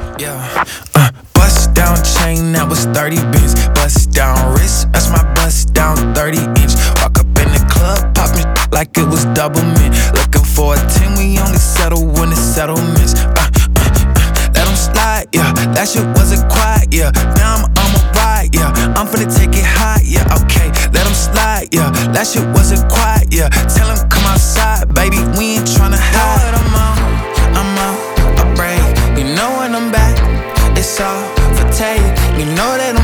Bust 1.33 1.71
down 1.73 2.01
chain, 2.03 2.53
that 2.53 2.67
was 2.69 2.87
30 2.93 3.23
bins. 3.31 3.55
Bust 3.75 4.09
down 4.11 4.53
wrist, 4.53 4.89
that's 4.91 5.09
my 5.11 5.23
bust 5.35 5.71
down 5.73 5.97
30 6.15 6.39
inch. 6.61 6.75
Walk 7.01 7.19
up 7.19 7.39
in 7.39 7.53
the 7.53 7.65
club, 7.69 8.13
popping 8.15 8.47
like 8.73 8.99
it 8.99 9.07
was 9.07 9.25
double 9.35 9.63
mint. 9.63 9.95
Looking 10.15 10.43
for 10.45 10.75
a 10.75 10.79
10, 10.79 11.19
we 11.19 11.39
only 11.39 11.59
settle 11.59 12.05
when 12.05 12.31
it's 12.33 12.41
settlements. 12.41 13.15
Uh, 13.15 13.29
uh, 13.37 13.79
uh, 13.79 14.51
let 14.55 14.67
'em 14.67 14.75
slide, 14.75 15.27
yeah. 15.33 15.53
That 15.75 15.89
shit 15.89 16.07
wasn't 16.17 16.49
quiet, 16.51 16.89
yeah. 16.95 17.11
Now 17.37 17.57
I'm 17.67 17.74
yeah. 18.55 18.71
I'm 18.97 19.07
finna 19.07 19.29
take 19.29 19.55
it 19.57 19.67
high, 19.67 20.01
yeah. 20.05 20.25
Okay, 20.39 20.69
Let 20.95 20.95
let 20.95 21.07
'em 21.07 21.15
slide, 21.15 21.69
yeah. 21.77 21.91
That 22.15 22.27
shit 22.31 22.47
wasn't 22.57 22.85
quiet, 22.89 23.27
yeah. 23.35 23.49
Tell 23.75 23.85
Tell 23.85 23.91
'em 23.91 24.09
come 24.09 24.27
outside, 24.33 24.87
baby. 24.95 25.19
We 25.37 25.45
ain't 25.59 25.69
tryna 25.75 26.01
hide. 26.15 26.55
I'm 26.61 26.75
out, 26.87 26.99
I'm 27.61 27.79
out, 27.87 27.99
I 28.41 28.45
break. 28.59 28.85
You 29.19 29.27
know 29.37 29.51
when 29.59 29.75
I'm 29.79 29.91
back, 29.91 30.15
it's 30.79 31.01
all 31.01 31.23
for 31.57 31.67
take. 31.81 32.07
You 32.39 32.47
know 32.57 32.71
that 32.81 32.93
I'm 33.01 33.04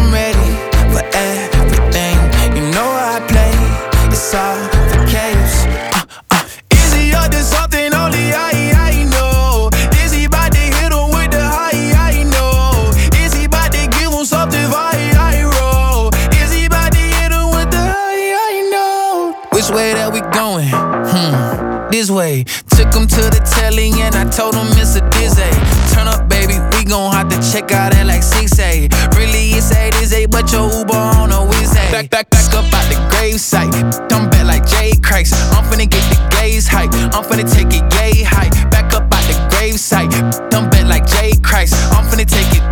Way. 22.10 22.42
Took 22.74 22.90
him 22.92 23.06
to 23.06 23.22
the 23.30 23.38
telly 23.54 23.92
and 24.02 24.16
I 24.16 24.28
told 24.28 24.56
him 24.56 24.66
it's 24.82 24.96
a 24.96 25.02
dizzy. 25.14 25.46
Turn 25.94 26.08
up, 26.08 26.28
baby, 26.28 26.58
we 26.74 26.84
gon' 26.84 27.12
have 27.12 27.28
to 27.30 27.38
check 27.38 27.70
out 27.70 27.94
at 27.94 28.06
like 28.06 28.22
6A. 28.22 28.90
Really, 29.14 29.54
it's 29.54 29.70
8 29.70 29.94
is 30.02 30.12
8, 30.12 30.26
but 30.30 30.50
your 30.50 30.66
Uber 30.70 30.92
on 30.92 31.30
a 31.30 31.46
whiz 31.46 31.70
Back, 31.72 32.10
back, 32.10 32.30
back 32.30 32.54
up 32.54 32.66
out 32.74 32.86
the 32.90 32.98
gravesite. 33.14 33.70
Come 34.08 34.28
back 34.28 34.44
like 34.44 34.66
Jay 34.66 34.98
Christ. 35.00 35.34
I'm 35.54 35.62
finna 35.70 35.88
get 35.88 36.02
the 36.10 36.18
gaze 36.34 36.66
hype. 36.66 36.90
I'm 37.14 37.22
finna 37.22 37.46
take 37.46 37.70
it 37.70 37.86
yay 37.94 38.24
high. 38.24 38.50
Back 38.70 38.92
up 38.92 39.06
out 39.06 39.22
the 39.30 39.34
gravesite. 39.54 40.10
Come 40.50 40.68
back 40.68 40.86
like 40.86 41.06
Jay 41.06 41.38
Christ. 41.42 41.74
I'm 41.94 42.04
finna 42.10 42.26
take 42.26 42.50
it. 42.58 42.62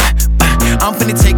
I'm 0.83 0.94
finna 0.94 1.14
take 1.14 1.38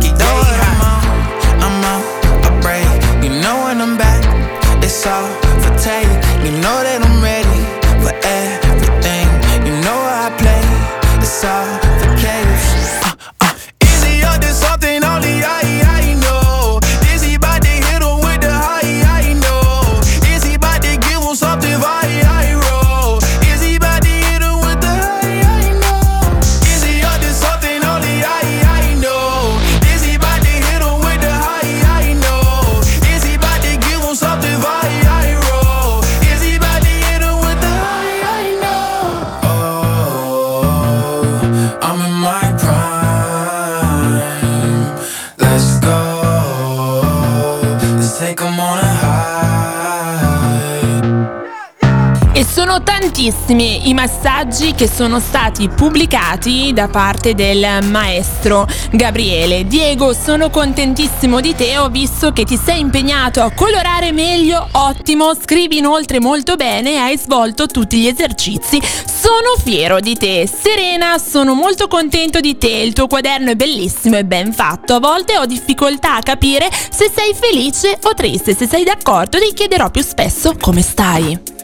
tantissimi 53.20 53.90
i 53.90 53.92
messaggi 53.92 54.72
che 54.72 54.88
sono 54.88 55.20
stati 55.20 55.68
pubblicati 55.68 56.72
da 56.72 56.88
parte 56.88 57.34
del 57.34 57.84
maestro 57.84 58.66
Gabriele. 58.92 59.66
Diego, 59.66 60.14
sono 60.14 60.48
contentissimo 60.48 61.40
di 61.40 61.54
te, 61.54 61.76
ho 61.76 61.90
visto 61.90 62.32
che 62.32 62.44
ti 62.44 62.56
sei 62.56 62.80
impegnato 62.80 63.42
a 63.42 63.52
colorare 63.52 64.12
meglio, 64.12 64.66
ottimo, 64.72 65.34
scrivi 65.34 65.76
inoltre 65.76 66.18
molto 66.18 66.56
bene 66.56 66.92
e 66.92 66.96
hai 66.96 67.18
svolto 67.18 67.66
tutti 67.66 67.98
gli 67.98 68.06
esercizi. 68.06 68.80
Sono 68.80 69.54
fiero 69.62 70.00
di 70.00 70.16
te. 70.16 70.48
Serena, 70.50 71.18
sono 71.18 71.52
molto 71.52 71.88
contento 71.88 72.40
di 72.40 72.56
te, 72.56 72.70
il 72.70 72.94
tuo 72.94 73.06
quaderno 73.06 73.50
è 73.50 73.54
bellissimo 73.54 74.16
e 74.16 74.24
ben 74.24 74.54
fatto. 74.54 74.94
A 74.94 74.98
volte 74.98 75.36
ho 75.36 75.44
difficoltà 75.44 76.16
a 76.16 76.22
capire 76.22 76.70
se 76.70 77.12
sei 77.14 77.34
felice 77.38 77.98
o 78.02 78.14
triste, 78.14 78.56
se 78.56 78.66
sei 78.66 78.82
d'accordo 78.82 79.38
ti 79.38 79.52
chiederò 79.52 79.90
più 79.90 80.02
spesso 80.02 80.54
come 80.58 80.80
stai. 80.80 81.59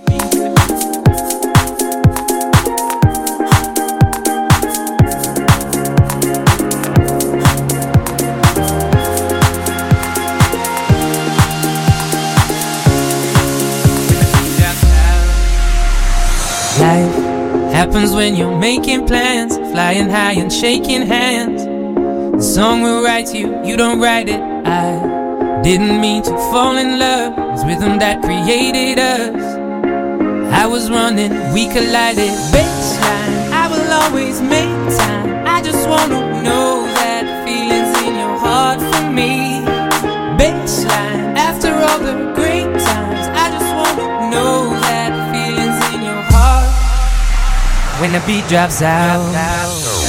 Happens 17.97 18.15
when 18.15 18.37
you're 18.37 18.59
making 18.59 19.07
plans, 19.07 19.57
flying 19.73 20.11
high 20.11 20.33
and 20.33 20.53
shaking 20.53 21.01
hands. 21.01 21.65
The 21.65 22.43
song 22.43 22.83
will 22.83 23.03
write 23.03 23.35
you, 23.35 23.65
you 23.65 23.75
don't 23.75 23.99
write 23.99 24.29
it. 24.29 24.39
I 24.39 25.63
didn't 25.63 25.99
mean 25.99 26.23
to 26.25 26.31
fall 26.53 26.77
in 26.77 26.99
love, 26.99 27.33
it 27.33 27.53
was 27.53 27.65
rhythm 27.65 27.99
that 28.01 28.21
created 28.21 28.99
us. 28.99 29.43
I 30.53 30.67
was 30.67 30.91
running, 30.91 31.33
we 31.55 31.69
collided. 31.69 32.37
Baseline, 32.53 33.51
I 33.63 33.67
will 33.73 33.91
always 34.03 34.43
make 34.43 34.77
time. 34.99 35.47
I 35.47 35.63
just 35.63 35.89
wanna 35.89 36.21
know 36.43 36.85
that 37.01 37.25
feelings 37.47 37.97
in 38.07 38.15
your 38.15 38.37
heart 38.37 38.79
for 38.79 39.11
me. 39.11 39.65
Baseline, 40.37 41.35
after 41.49 41.73
all 41.73 41.99
the 42.01 42.35
great 42.35 42.69
times, 42.89 43.27
I 43.43 43.47
just 43.57 43.71
wanna 43.75 44.31
know 44.31 44.76
when 48.01 48.13
the 48.13 48.23
beat 48.27 48.47
drops 48.49 48.83
out. 48.83 50.06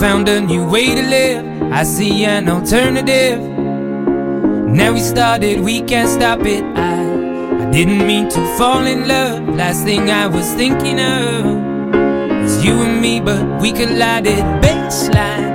Found 0.00 0.28
a 0.28 0.40
new 0.40 0.68
way 0.68 0.94
to 0.94 1.02
live. 1.02 1.72
I 1.72 1.84
see 1.84 2.24
an 2.24 2.48
alternative. 2.48 3.40
Now 3.40 4.92
we 4.92 5.00
started, 5.00 5.60
we 5.60 5.82
can't 5.82 6.08
stop 6.08 6.40
it. 6.40 6.64
I, 6.76 7.66
I 7.66 7.70
didn't 7.70 8.06
mean 8.06 8.28
to 8.30 8.56
fall 8.58 8.84
in 8.86 9.06
love. 9.06 9.48
Last 9.48 9.84
thing 9.84 10.10
I 10.10 10.26
was 10.26 10.52
thinking 10.54 10.98
of 11.00 11.44
was 12.42 12.64
you 12.64 12.74
and 12.82 13.00
me, 13.00 13.20
but 13.20 13.60
we 13.60 13.72
collided. 13.72 14.42
Baseline, 14.62 15.53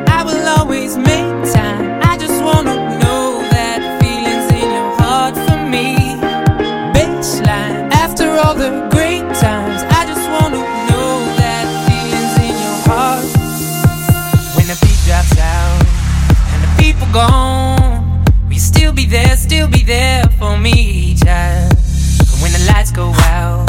there 19.90 20.24
for 20.38 20.56
me, 20.56 21.16
child? 21.16 21.74
And 21.74 22.42
when 22.44 22.52
the 22.54 22.64
lights 22.72 22.92
go 22.92 23.12
out 23.26 23.68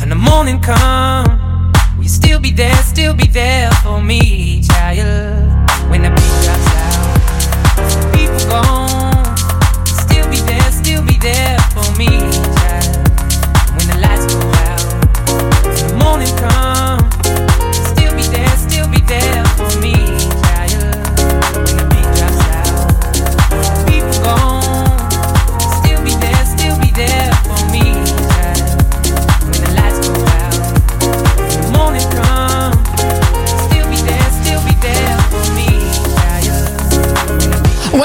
and 0.00 0.08
the 0.08 0.14
morning 0.14 0.60
come, 0.60 1.72
will 1.96 2.04
you 2.04 2.08
still 2.08 2.38
be 2.38 2.52
there, 2.52 2.76
still 2.76 3.14
be 3.14 3.26
there 3.26 3.68
for 3.82 4.00
me, 4.00 4.62
child? 4.62 5.50
When 5.90 6.02
the 6.02 6.10
beat 6.10 6.36
drops 6.44 6.70
out, 6.86 8.14
people 8.14 8.38
gone, 8.48 9.36
still 9.86 10.30
be 10.30 10.36
there, 10.36 10.70
still 10.70 11.04
be 11.04 11.18
there 11.18 11.58
for 11.74 11.98
me, 11.98 12.10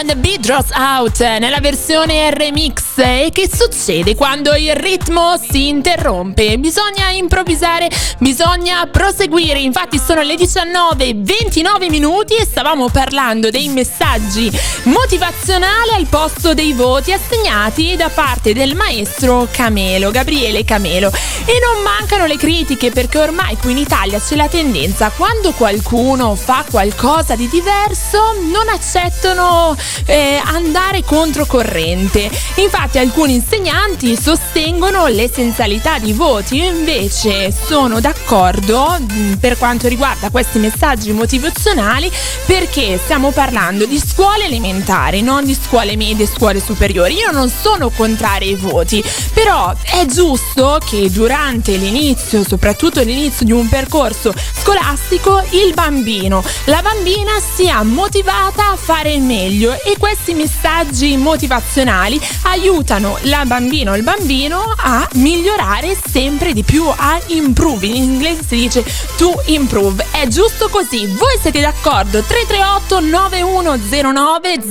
the 0.07 0.15
beat. 0.15 0.34
Drops 0.45 0.69
out 0.75 1.21
eh, 1.21 1.39
nella 1.39 1.59
versione 1.59 2.29
remix 2.29 2.83
e 2.97 3.29
che 3.33 3.49
succede 3.51 4.13
quando 4.13 4.53
il 4.53 4.75
ritmo 4.75 5.37
si 5.37 5.69
interrompe? 5.69 6.59
Bisogna 6.59 7.09
improvvisare, 7.09 7.89
bisogna 8.19 8.85
proseguire. 8.85 9.59
Infatti 9.59 9.97
sono 9.97 10.21
le 10.21 10.35
19:29 10.35 11.89
minuti 11.89 12.35
e 12.35 12.45
stavamo 12.45 12.89
parlando 12.89 13.49
dei 13.49 13.69
messaggi 13.69 14.51
motivazionali 14.83 15.93
al 15.97 16.05
posto 16.05 16.53
dei 16.53 16.73
voti 16.73 17.11
assegnati 17.11 17.95
da 17.95 18.09
parte 18.09 18.53
del 18.53 18.75
maestro 18.75 19.47
Camelo, 19.51 20.11
Gabriele 20.11 20.63
Camelo. 20.63 21.11
E 21.45 21.59
non 21.59 21.81
mancano 21.81 22.27
le 22.27 22.37
critiche 22.37 22.91
perché 22.91 23.17
ormai 23.17 23.57
qui 23.57 23.71
in 23.71 23.77
Italia 23.79 24.19
c'è 24.19 24.35
la 24.35 24.47
tendenza 24.47 25.09
quando 25.09 25.53
qualcuno 25.53 26.35
fa 26.35 26.63
qualcosa 26.69 27.35
di 27.35 27.49
diverso 27.49 28.19
non 28.51 28.69
accettano 28.69 29.75
eh, 30.05 30.34
andare 30.43 31.03
controcorrente. 31.03 32.29
Infatti 32.55 32.97
alcuni 32.97 33.35
insegnanti 33.35 34.15
sostengono 34.19 35.07
l'essenzialità 35.07 35.99
di 35.99 36.13
voti, 36.13 36.57
io 36.57 36.71
invece 36.71 37.51
sono 37.51 37.99
d'accordo 37.99 38.97
mh, 38.99 39.35
per 39.35 39.57
quanto 39.57 39.87
riguarda 39.87 40.29
questi 40.29 40.59
messaggi 40.59 41.11
motivazionali 41.11 42.11
perché 42.45 42.99
stiamo 43.03 43.31
parlando 43.31 43.85
di 43.85 43.99
scuole 43.99 44.45
elementari, 44.45 45.21
non 45.21 45.45
di 45.45 45.55
scuole 45.55 45.95
medie 45.95 46.27
scuole 46.27 46.59
superiori. 46.59 47.15
Io 47.15 47.31
non 47.31 47.49
sono 47.49 47.89
contraria 47.89 48.49
ai 48.49 48.55
voti, 48.55 49.03
però 49.33 49.73
è 49.83 50.05
giusto 50.05 50.79
che 50.85 51.09
durante 51.09 51.75
l'inizio, 51.75 52.43
soprattutto 52.43 53.01
l'inizio 53.01 53.45
di 53.45 53.51
un 53.51 53.67
percorso 53.67 54.33
scolastico, 54.53 55.43
il 55.51 55.73
bambino, 55.73 56.43
la 56.65 56.81
bambina 56.81 57.31
sia 57.55 57.83
motivata 57.83 58.71
a 58.71 58.75
fare 58.75 59.13
il 59.13 59.21
meglio 59.21 59.73
e 59.83 59.95
questi 60.25 60.33
messaggi 60.33 61.17
motivazionali 61.17 62.19
aiutano 62.43 63.19
la 63.23 63.43
bambina 63.45 63.91
o 63.91 63.95
il 63.95 64.01
bambino 64.01 64.73
a 64.75 65.07
migliorare 65.13 65.95
sempre 65.95 66.51
di 66.51 66.63
più, 66.63 66.83
a 66.87 67.19
improve. 67.27 67.85
In 67.85 67.95
inglese 67.95 68.41
si 68.47 68.55
dice 68.55 68.83
to 69.17 69.39
improve. 69.45 70.03
È 70.09 70.25
giusto 70.27 70.67
così. 70.69 71.05
Voi 71.05 71.37
siete 71.39 71.61
d'accordo? 71.61 72.23
338 72.23 72.99
9109 73.01 74.63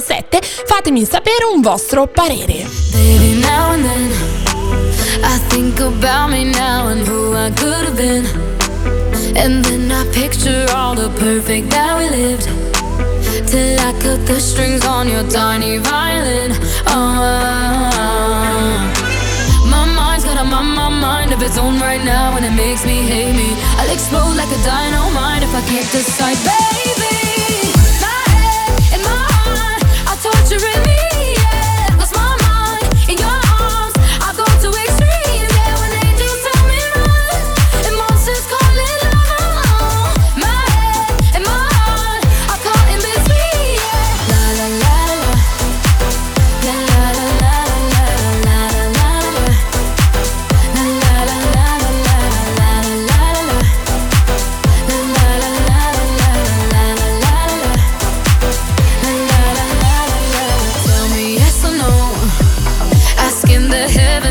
007. 0.00 0.40
Fatemi 0.66 1.04
sapere 1.04 1.44
un 1.44 1.60
vostro 1.60 2.08
parere. 2.08 2.66
Baby, 2.90 3.38
now 3.38 3.70
and 3.70 3.84
then 3.84 4.12
I 5.22 5.38
think 5.48 5.78
about 5.78 6.30
me 6.30 6.42
now 6.42 6.88
and 6.88 7.06
who 7.06 7.36
I 7.36 7.52
could 7.52 7.86
have 7.86 7.94
been. 7.94 8.26
And 9.36 9.64
then 9.64 9.92
I 9.92 10.04
picture 10.10 10.66
all 10.74 10.96
the 10.96 11.08
perfect 11.10 11.70
that 11.70 11.98
we 11.98 12.08
lived. 12.10 12.67
Till 13.46 13.78
I 13.80 13.92
cut 14.00 14.26
the 14.26 14.40
strings 14.40 14.84
on 14.84 15.08
your 15.08 15.24
tiny 15.28 15.78
violin. 15.78 16.52
Oh, 16.86 17.20
my 19.70 19.84
mind's 19.84 20.24
got 20.24 20.38
a 20.40 20.44
my, 20.44 20.62
my 20.62 20.88
mind 20.88 21.32
of 21.32 21.42
its 21.42 21.58
own 21.58 21.78
right 21.80 22.02
now, 22.04 22.36
and 22.36 22.44
it 22.44 22.52
makes 22.52 22.84
me 22.84 23.02
hate 23.02 23.34
me. 23.34 23.50
I'll 23.78 23.92
explode 23.92 24.34
like 24.36 24.50
a 24.50 24.60
dynamite 24.64 25.42
if 25.42 25.54
I 25.54 25.62
can't 25.70 25.90
decide, 25.92 26.38
baby. 26.44 27.07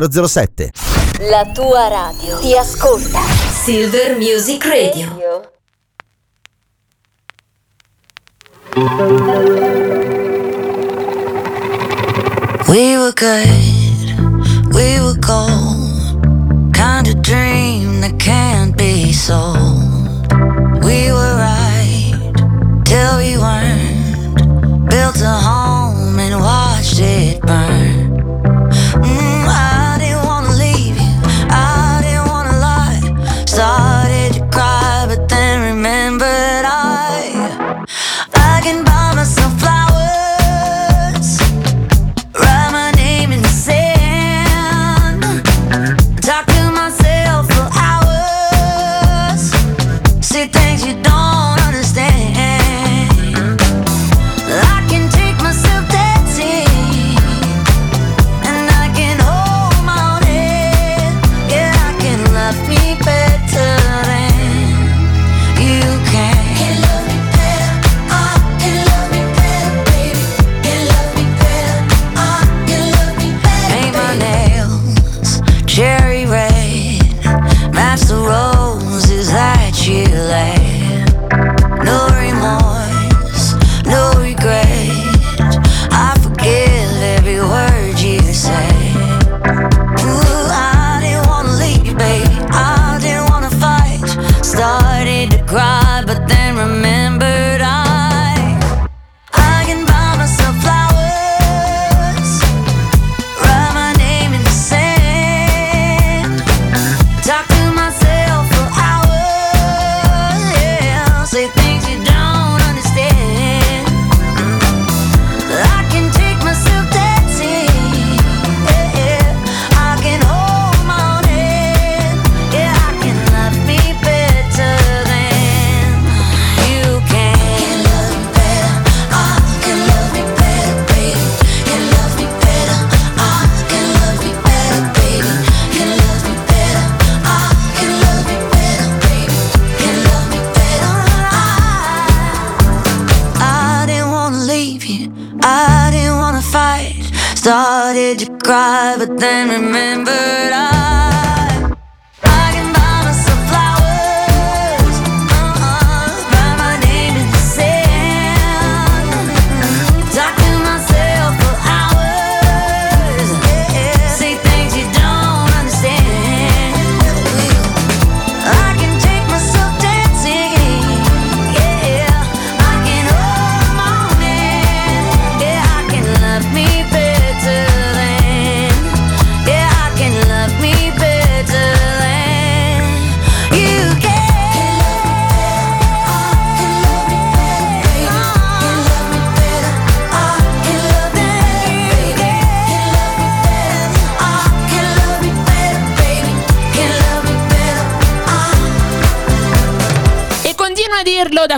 007. 0.00 0.72
La 1.30 1.44
tua 1.52 1.86
radio 1.86 2.38
ti 2.38 2.56
ascolta. 2.56 3.20
Silver 3.64 4.16
Music 4.16 4.64
Radio. 4.64 5.52
We 12.68 12.96
were 12.96 13.12
good, 13.12 14.74
we 14.74 14.98
were 15.00 15.16
gold. 15.20 16.74
Kind 16.74 17.06
of 17.06 17.22
dream 17.22 18.00
that 18.00 18.18
can't 18.18 18.76
be 18.76 19.12
sold. 19.12 20.26
We 20.82 21.12
were 21.12 21.36
right 21.38 22.32
till 22.84 23.16
we 23.18 23.38
weren't. 23.38 24.88
Built 24.90 25.20
a 25.22 25.30
home. 25.30 25.63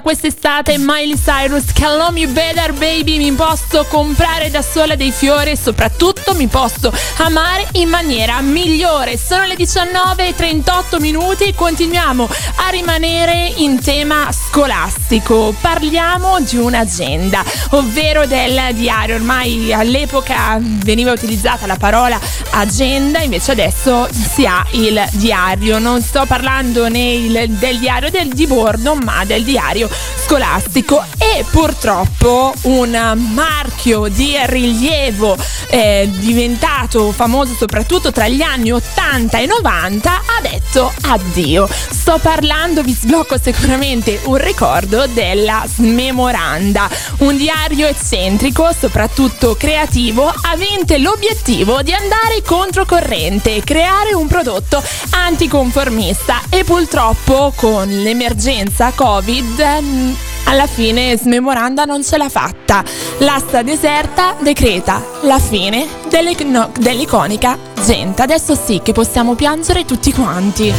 quest'estate 0.07 0.77
Miley 0.79 1.19
Cyrus 1.21 1.73
Can 1.73 1.97
Love 1.97 2.29
Better 2.29 2.73
Baby 2.75 3.19
mi 3.19 3.33
posso 3.33 3.85
comprare 3.89 4.51
da 4.51 4.63
sola 4.63 4.95
dei 4.95 5.11
fiori 5.11 5.51
e 5.51 5.57
soprattutto 5.57 6.33
mi 6.35 6.47
posso 6.47 6.93
amare 7.17 7.67
in 7.73 7.89
maniera 7.89 8.41
migliore. 8.41 9.19
Sono 9.19 9.47
le 9.47 9.57
19.38 9.57 11.01
minuti 11.01 11.43
e 11.43 11.55
continuiamo 11.57 12.29
a 12.55 12.69
rimanere 12.69 13.53
in 13.57 13.83
tema 13.83 14.31
scolastico. 14.31 15.53
Parliamo 15.61 16.39
di 16.39 16.57
un'agenda 16.57 17.43
ovvero 17.71 18.27
del 18.27 18.75
diario. 18.75 19.17
Ormai 19.17 19.73
all'epoca 19.73 20.57
veniva 20.61 21.11
utilizzata 21.11 21.67
la 21.67 21.77
parola 21.77 22.21
agenda 22.51 23.19
invece 23.19 23.51
adesso 23.51 24.09
si 24.13 24.47
ha 24.47 24.65
il 24.71 25.05
diario. 25.15 25.81
Non 25.81 26.01
sto 26.01 26.27
parlando 26.27 26.89
né 26.89 27.49
del 27.49 27.79
diario 27.79 28.09
del, 28.09 28.29
di 28.29 28.47
bordo 28.47 28.95
ma 28.95 29.25
del 29.25 29.43
diario 29.43 29.95
scolastico 30.27 31.05
e 31.19 31.45
purtroppo 31.51 32.53
un 32.63 32.91
marchio 33.33 34.09
di 34.09 34.37
rilievo 34.45 35.37
eh, 35.69 36.11
diventato 36.17 37.13
famoso 37.13 37.55
soprattutto 37.55 38.11
tra 38.11 38.27
gli 38.29 38.43
anni 38.43 38.73
80 38.73 39.39
e 39.39 39.47
90 39.47 40.11
ha 40.13 40.41
detto 40.41 40.93
addio. 41.03 41.69
Sto 41.69 42.19
parlando, 42.21 42.83
vi 42.83 42.93
sblocco 42.93 43.39
sicuramente 43.41 44.21
un 44.25 44.37
ricordo 44.37 45.07
della 45.07 45.65
Smemoranda, 45.67 46.89
un 47.19 47.37
diario 47.37 47.87
eccentrico, 47.87 48.71
soprattutto 48.79 49.57
creativo, 49.57 50.33
avente 50.43 50.99
l'obiettivo 50.99 51.83
di 51.83 51.93
andare 51.93 52.43
controcorrente, 52.45 53.63
creare 53.63 54.15
un 54.15 54.27
prodotto 54.27 54.83
anticonformista 55.11 56.43
e 56.49 56.65
purtroppo 56.65 57.53
con 57.55 57.89
l'emergenza 57.89 58.93
Covid 58.95 59.86
Mm, 59.87 60.13
alla 60.47 60.67
fine 60.67 61.17
Smemoranda 61.17 61.85
non 61.85 62.03
ce 62.03 62.17
l'ha 62.17 62.29
fatta. 62.29 62.83
L'asta 63.19 63.63
deserta 63.63 64.35
decreta 64.41 65.01
la 65.23 65.39
fine 65.39 65.87
delle, 66.09 66.35
no, 66.45 66.71
dell'iconica 66.79 67.57
gente. 67.85 68.23
Adesso 68.23 68.57
sì 68.57 68.81
che 68.83 68.93
possiamo 68.93 69.35
piangere 69.35 69.85
tutti 69.85 70.13
quanti. 70.13 70.73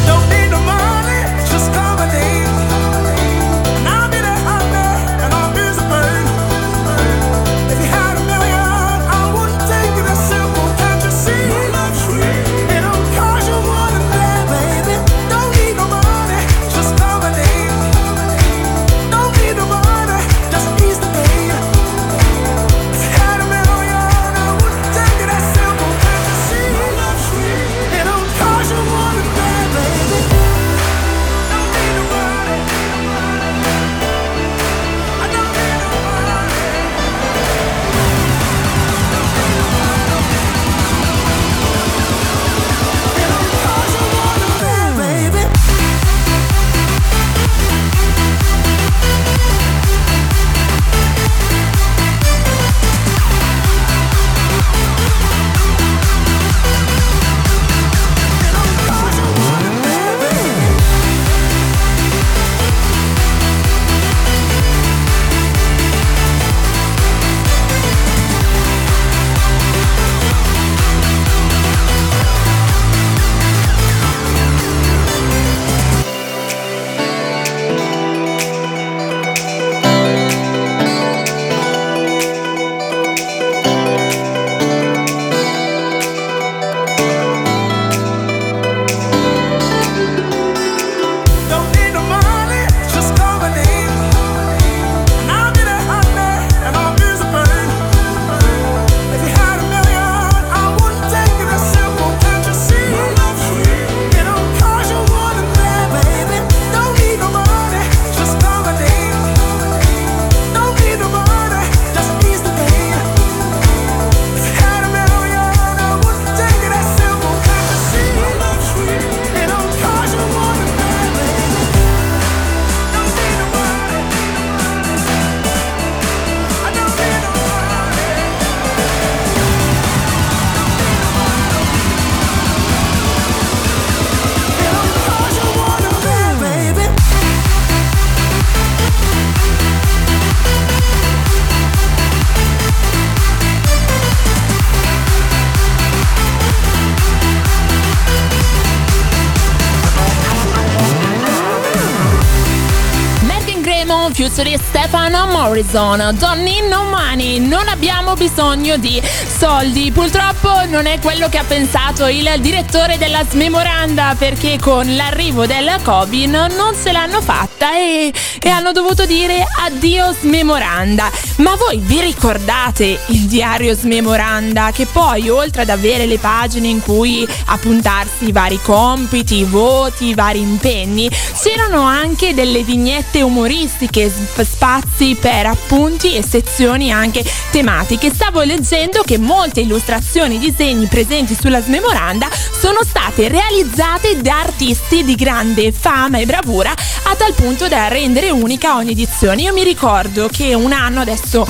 Featuring 154.18 154.58
Stefano 154.60 155.28
Morrison. 155.28 156.16
Don't 156.18 156.42
need 156.42 156.68
no 156.68 156.86
money, 156.86 157.38
non 157.38 157.68
abbiamo 157.68 158.16
bisogno 158.16 158.78
di 158.78 159.00
soldi. 159.38 159.92
Purtroppo 159.92 160.66
non 160.66 160.88
è 160.88 160.98
quello 161.00 161.30
che 161.30 161.38
ha 161.38 161.44
pensato 161.44 162.08
il 162.08 162.28
direttore 162.40 162.98
della 162.98 163.24
Smemoranda 163.30 164.16
perché 164.18 164.58
con 164.60 164.96
l'arrivo 164.96 165.46
del 165.46 165.70
Covid 165.84 166.32
non 166.56 166.74
se 166.74 166.92
l'hanno 166.92 167.22
fatta 167.22 167.76
e, 167.78 168.12
e 168.40 168.50
hanno 168.50 168.72
dovuto 168.72 169.06
dire 169.06 169.46
addio 169.60 170.12
Smemoranda. 170.20 171.12
Ma 171.38 171.56
voi 171.56 171.78
vi 171.78 172.02
ricordate 172.02 173.00
il 173.10 173.28
diario 173.28 173.76
Smemoranda 173.76 174.72
che 174.72 174.88
poi 174.88 175.30
oltre 175.30 175.62
ad 175.62 175.70
avere 175.70 176.08
le 176.08 176.18
pagine 176.18 176.68
in 176.68 176.82
cui 176.82 177.28
appuntarsi 177.46 178.30
i 178.30 178.32
vari 178.32 178.60
compiti, 178.64 179.36
i 179.38 179.44
voti, 179.44 180.08
i 180.08 180.16
vari 180.16 180.40
impegni, 180.40 181.08
c'erano 181.40 181.84
anche 181.84 182.34
delle 182.34 182.64
vignette 182.64 183.22
umoristiche, 183.22 184.07
sp- 184.10 184.44
spazi 184.44 185.18
per 185.20 185.46
appunti 185.46 186.16
e 186.16 186.24
sezioni 186.24 186.92
anche 186.92 187.24
tematiche. 187.52 188.12
Stavo 188.14 188.42
leggendo 188.42 189.02
che 189.04 189.18
molte 189.18 189.62
illustrazioni, 189.62 190.40
disegni 190.40 190.88
presenti 190.88 191.36
sulla 191.40 191.62
Smemoranda 191.62 192.28
sono 192.60 192.80
state 192.84 193.28
realizzate 193.28 194.22
da 194.22 194.40
artisti 194.40 195.04
di 195.04 195.16
grande 195.16 195.72
fama 195.72 196.18
e 196.18 196.26
bravura 196.26 196.72
a 196.72 197.16
tal 197.16 197.34
punto 197.34 197.68
da 197.68 197.88
rendere 197.88 198.30
unica 198.30 198.76
ogni 198.76 198.92
edizione. 198.92 199.42
Io 199.42 199.54
mi 199.54 199.64
ricordo 199.64 200.28
che 200.32 200.54
un 200.54 200.72
anno 200.72 201.02
adesso 201.02 201.48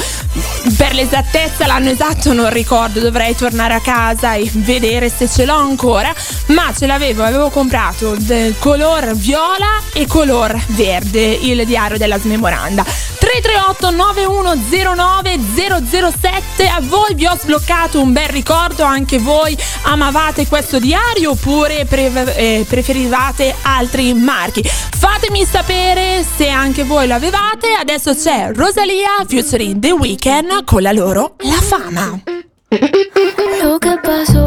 per 0.77 0.93
l'esattezza 0.93 1.65
l'anno 1.65 1.89
esatto 1.89 2.33
non 2.33 2.49
ricordo, 2.49 2.99
dovrei 2.99 3.35
tornare 3.35 3.73
a 3.73 3.79
casa 3.79 4.33
e 4.33 4.49
vedere 4.53 5.09
se 5.09 5.27
ce 5.27 5.45
l'ho 5.45 5.55
ancora, 5.55 6.13
ma 6.47 6.73
ce 6.77 6.85
l'avevo, 6.85 7.23
avevo 7.23 7.49
comprato 7.49 8.15
del 8.17 8.55
color 8.59 9.15
viola 9.15 9.81
e 9.93 10.05
color 10.07 10.55
verde 10.67 11.21
il 11.21 11.65
diario 11.65 11.97
della 11.97 12.19
smemoranda. 12.19 12.46
338 12.47 13.89
9109 13.91 15.39
007 15.89 16.67
a 16.67 16.79
voi 16.81 17.13
vi 17.13 17.25
ho 17.25 17.35
sbloccato 17.37 17.99
un 17.99 18.13
bel 18.13 18.27
ricordo 18.29 18.83
anche 18.83 19.19
voi 19.19 19.57
amavate 19.83 20.47
questo 20.47 20.79
diario 20.79 21.31
oppure 21.31 21.85
pre- 21.85 22.35
eh, 22.35 22.65
preferivate 22.67 23.53
altri 23.63 24.13
marchi. 24.13 24.63
Fatemi 24.63 25.45
sapere 25.45 26.25
se 26.37 26.47
anche 26.47 26.83
voi 26.83 27.07
l'avevate. 27.07 27.73
Adesso 27.79 28.15
c'è 28.15 28.51
Rosalia 28.53 29.25
featuring 29.27 29.79
The 29.81 29.91
Weeknd 29.91 30.63
con 30.63 30.81
la 30.81 30.91
loro 30.91 31.35
La 31.39 31.59
Fama. 31.61 32.19
Lo 33.61 33.79
que 33.79 33.97
pasó, 34.03 34.46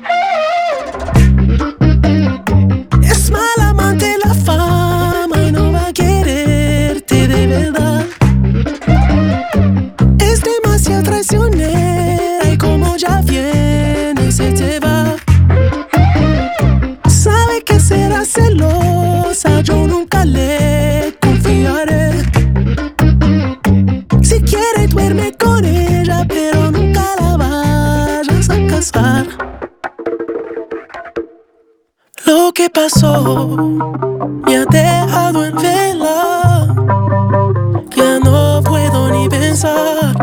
Me 33.61 34.57
ha 34.57 34.65
dejado 34.65 35.45
en 35.45 35.55
vela. 35.55 36.67
Ya 37.95 38.19
no 38.19 38.61
puedo 38.63 39.09
ni 39.11 39.29
pensar. 39.29 40.15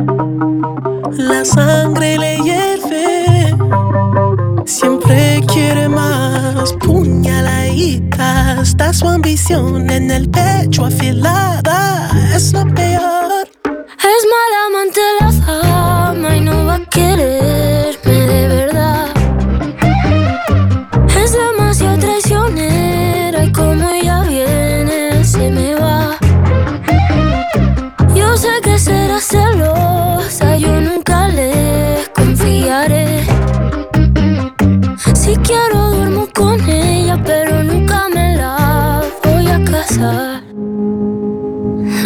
La 1.12 1.44
sangre 1.44 2.18
le 2.18 2.38
hierve. 2.38 3.56
Siempre 4.64 5.40
quiere 5.52 5.88
más. 5.88 6.72
Puñaladita. 6.74 8.60
Está 8.62 8.92
su 8.92 9.08
ambición 9.08 9.88
en 9.90 10.10
el 10.10 10.28
pecho 10.28 10.86
afilada. 10.86 11.47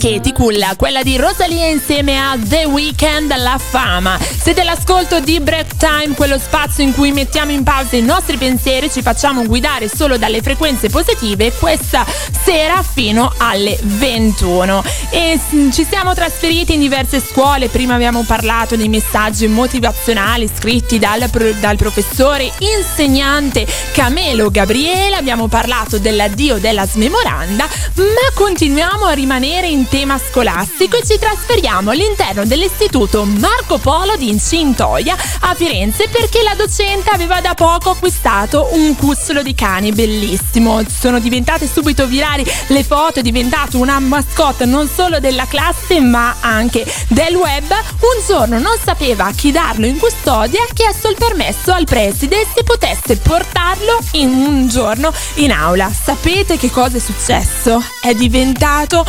Che 0.00 0.18
ti 0.22 0.32
culla, 0.32 0.76
quella 0.76 1.02
di 1.02 1.18
Rosalia 1.18 1.66
insieme 1.66 2.18
a 2.18 2.34
The 2.34 2.64
Weeknd, 2.64 3.36
La 3.36 3.58
Fama. 3.58 4.18
Siete 4.18 4.62
all'ascolto 4.62 5.20
di 5.20 5.38
Break 5.40 5.76
Time, 5.76 6.14
quello 6.14 6.38
spazio 6.38 6.82
in 6.82 6.94
cui 6.94 7.12
mettiamo 7.12 7.50
in 7.50 7.62
pausa 7.64 7.96
i 7.96 8.00
nostri 8.00 8.38
pensieri, 8.38 8.90
ci 8.90 9.02
facciamo 9.02 9.44
guidare 9.44 9.90
solo 9.94 10.16
dalle 10.16 10.40
frequenze 10.40 10.88
positive 10.88 11.52
questa 11.52 12.06
sera 12.42 12.82
fino 12.82 13.30
alle 13.36 13.78
21. 13.82 14.82
E 15.10 15.38
ci 15.70 15.84
siamo 15.84 16.14
trasferiti 16.14 16.72
in 16.72 16.80
diverse 16.80 17.20
scuole, 17.20 17.68
prima 17.68 17.92
abbiamo 17.92 18.22
parlato 18.22 18.76
dei 18.76 18.88
messaggi 18.88 19.48
motivazionali 19.48 20.48
scritti 20.48 20.98
dal, 20.98 21.28
dal 21.60 21.76
professore 21.76 22.50
insegnante 22.60 23.66
Camelo 23.92 24.50
Gabriele, 24.50 25.16
abbiamo 25.16 25.46
parlato 25.46 25.98
dell'addio 25.98 26.56
della 26.56 26.86
smemoranda, 26.86 27.68
ma 27.96 28.32
continuiamo 28.32 29.04
a 29.04 29.12
rimanere 29.12 29.66
in 29.66 29.88
tema 29.90 30.18
scolastico 30.18 30.96
e 30.96 31.04
ci 31.04 31.18
trasferiamo 31.18 31.90
all'interno 31.90 32.46
dell'istituto 32.46 33.24
Marco 33.24 33.78
Polo 33.78 34.14
di 34.14 34.28
Incintoia 34.28 35.16
a 35.40 35.54
Firenze 35.54 36.08
perché 36.08 36.42
la 36.42 36.54
docente 36.54 37.10
aveva 37.10 37.40
da 37.40 37.54
poco 37.54 37.90
acquistato 37.90 38.68
un 38.70 38.94
cuzzolo 38.94 39.42
di 39.42 39.52
cani 39.52 39.90
bellissimo. 39.90 40.80
Sono 40.88 41.18
diventate 41.18 41.66
subito 41.66 42.06
virali 42.06 42.46
le 42.68 42.84
foto, 42.84 43.18
è 43.18 43.22
diventato 43.22 43.78
una 43.78 43.98
mascotte 43.98 44.64
non 44.64 44.88
solo 44.88 45.18
della 45.18 45.46
classe 45.46 45.98
ma 45.98 46.36
anche 46.38 46.86
del 47.08 47.34
web. 47.34 47.68
Un 47.68 48.24
giorno 48.24 48.60
non 48.60 48.76
sapeva 48.82 49.32
chi 49.34 49.50
darlo 49.50 49.86
in 49.86 49.98
custodia 49.98 50.62
ha 50.62 50.72
chiesto 50.72 51.08
il 51.08 51.16
permesso 51.18 51.72
al 51.72 51.84
preside 51.84 52.46
se 52.54 52.62
potesse 52.62 53.16
portarlo 53.16 53.98
in 54.12 54.28
un 54.28 54.68
giorno 54.68 55.12
in 55.34 55.50
aula. 55.50 55.90
Sapete 55.90 56.56
che 56.58 56.70
cosa 56.70 56.98
è 56.98 57.00
successo? 57.00 57.82
È 58.00 58.14
diventato, 58.14 59.04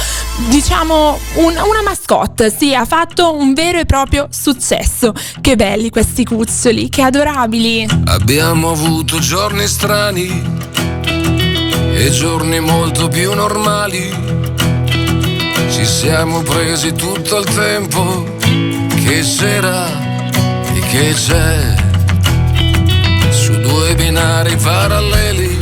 diciamo, 0.47 0.69
un- 0.81 1.57
una 1.57 1.81
mascotte. 1.83 2.49
Sì, 2.55 2.73
ha 2.73 2.85
fatto 2.85 3.35
un 3.35 3.53
vero 3.53 3.79
e 3.79 3.85
proprio 3.85 4.27
successo. 4.31 5.13
Che 5.39 5.55
belli 5.55 5.89
questi 5.89 6.23
cuzzoli, 6.23 6.89
che 6.89 7.01
adorabili. 7.01 7.87
Abbiamo 8.05 8.71
avuto 8.71 9.19
giorni 9.19 9.67
strani 9.67 10.59
e 11.93 12.09
giorni 12.11 12.59
molto 12.59 13.07
più 13.09 13.33
normali. 13.33 14.09
Ci 15.71 15.85
siamo 15.85 16.41
presi 16.41 16.93
tutto 16.93 17.37
il 17.37 17.45
tempo 17.53 18.25
che 18.39 19.21
c'era 19.21 19.87
e 20.73 20.79
che 20.89 21.13
c'è 21.13 21.75
su 23.29 23.59
due 23.59 23.95
binari 23.95 24.55
paralleli 24.55 25.57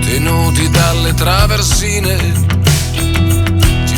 tenuti 0.00 0.68
dalle 0.70 1.14
traversine. 1.14 2.55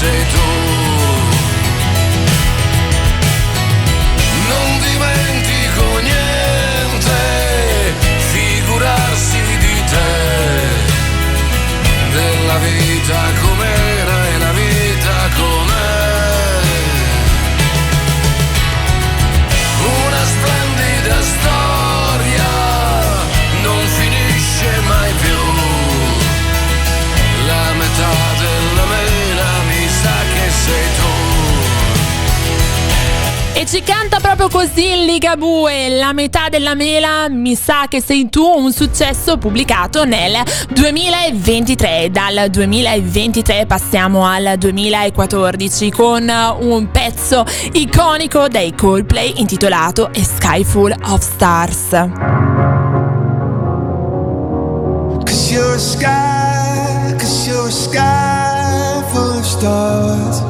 sei 0.00 0.22
tu. 0.32 0.48
Non 4.50 4.68
dimentico 4.86 5.84
niente, 6.08 7.18
figurarsi 8.32 9.40
di 9.64 9.84
te, 9.92 10.12
della 12.14 12.56
vita 12.58 13.20
com'era 13.40 13.49
canta 34.00 34.18
proprio 34.18 34.48
così 34.48 34.92
in 34.92 35.04
Ligabue, 35.04 35.90
la 35.90 36.14
metà 36.14 36.48
della 36.48 36.74
mela, 36.74 37.28
mi 37.28 37.54
sa 37.54 37.84
che 37.86 38.00
sei 38.00 38.30
tu, 38.30 38.42
un 38.42 38.72
successo 38.72 39.36
pubblicato 39.36 40.04
nel 40.04 40.42
2023. 40.70 42.08
Dal 42.10 42.48
2023 42.48 43.66
passiamo 43.66 44.24
al 44.24 44.54
2014 44.56 45.90
con 45.90 46.32
un 46.60 46.90
pezzo 46.90 47.44
iconico 47.72 48.48
dei 48.48 48.74
Coldplay 48.74 49.34
intitolato 49.36 50.06
A 50.06 50.22
Sky 50.22 50.64
Full 50.64 50.94
of 51.08 51.20
Stars. 51.20 51.88
Cause 55.26 55.52
you're 55.52 55.74
a 55.74 55.78
sky, 55.78 57.16
cause 57.18 57.46
you're 57.46 57.68
a 57.68 57.70
sky 57.70 59.02
full 59.12 59.36
of 59.36 59.44
stars. 59.44 60.49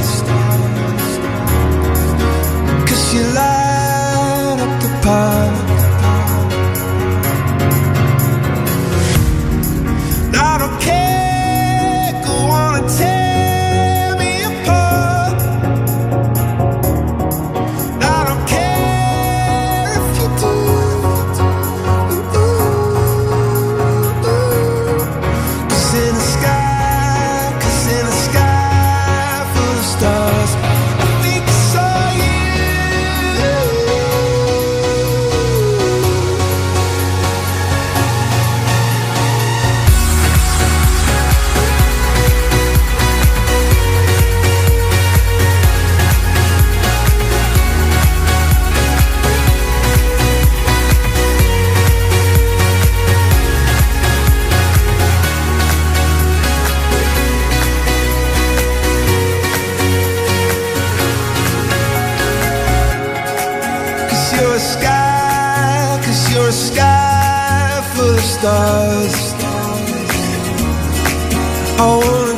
I 71.81 72.30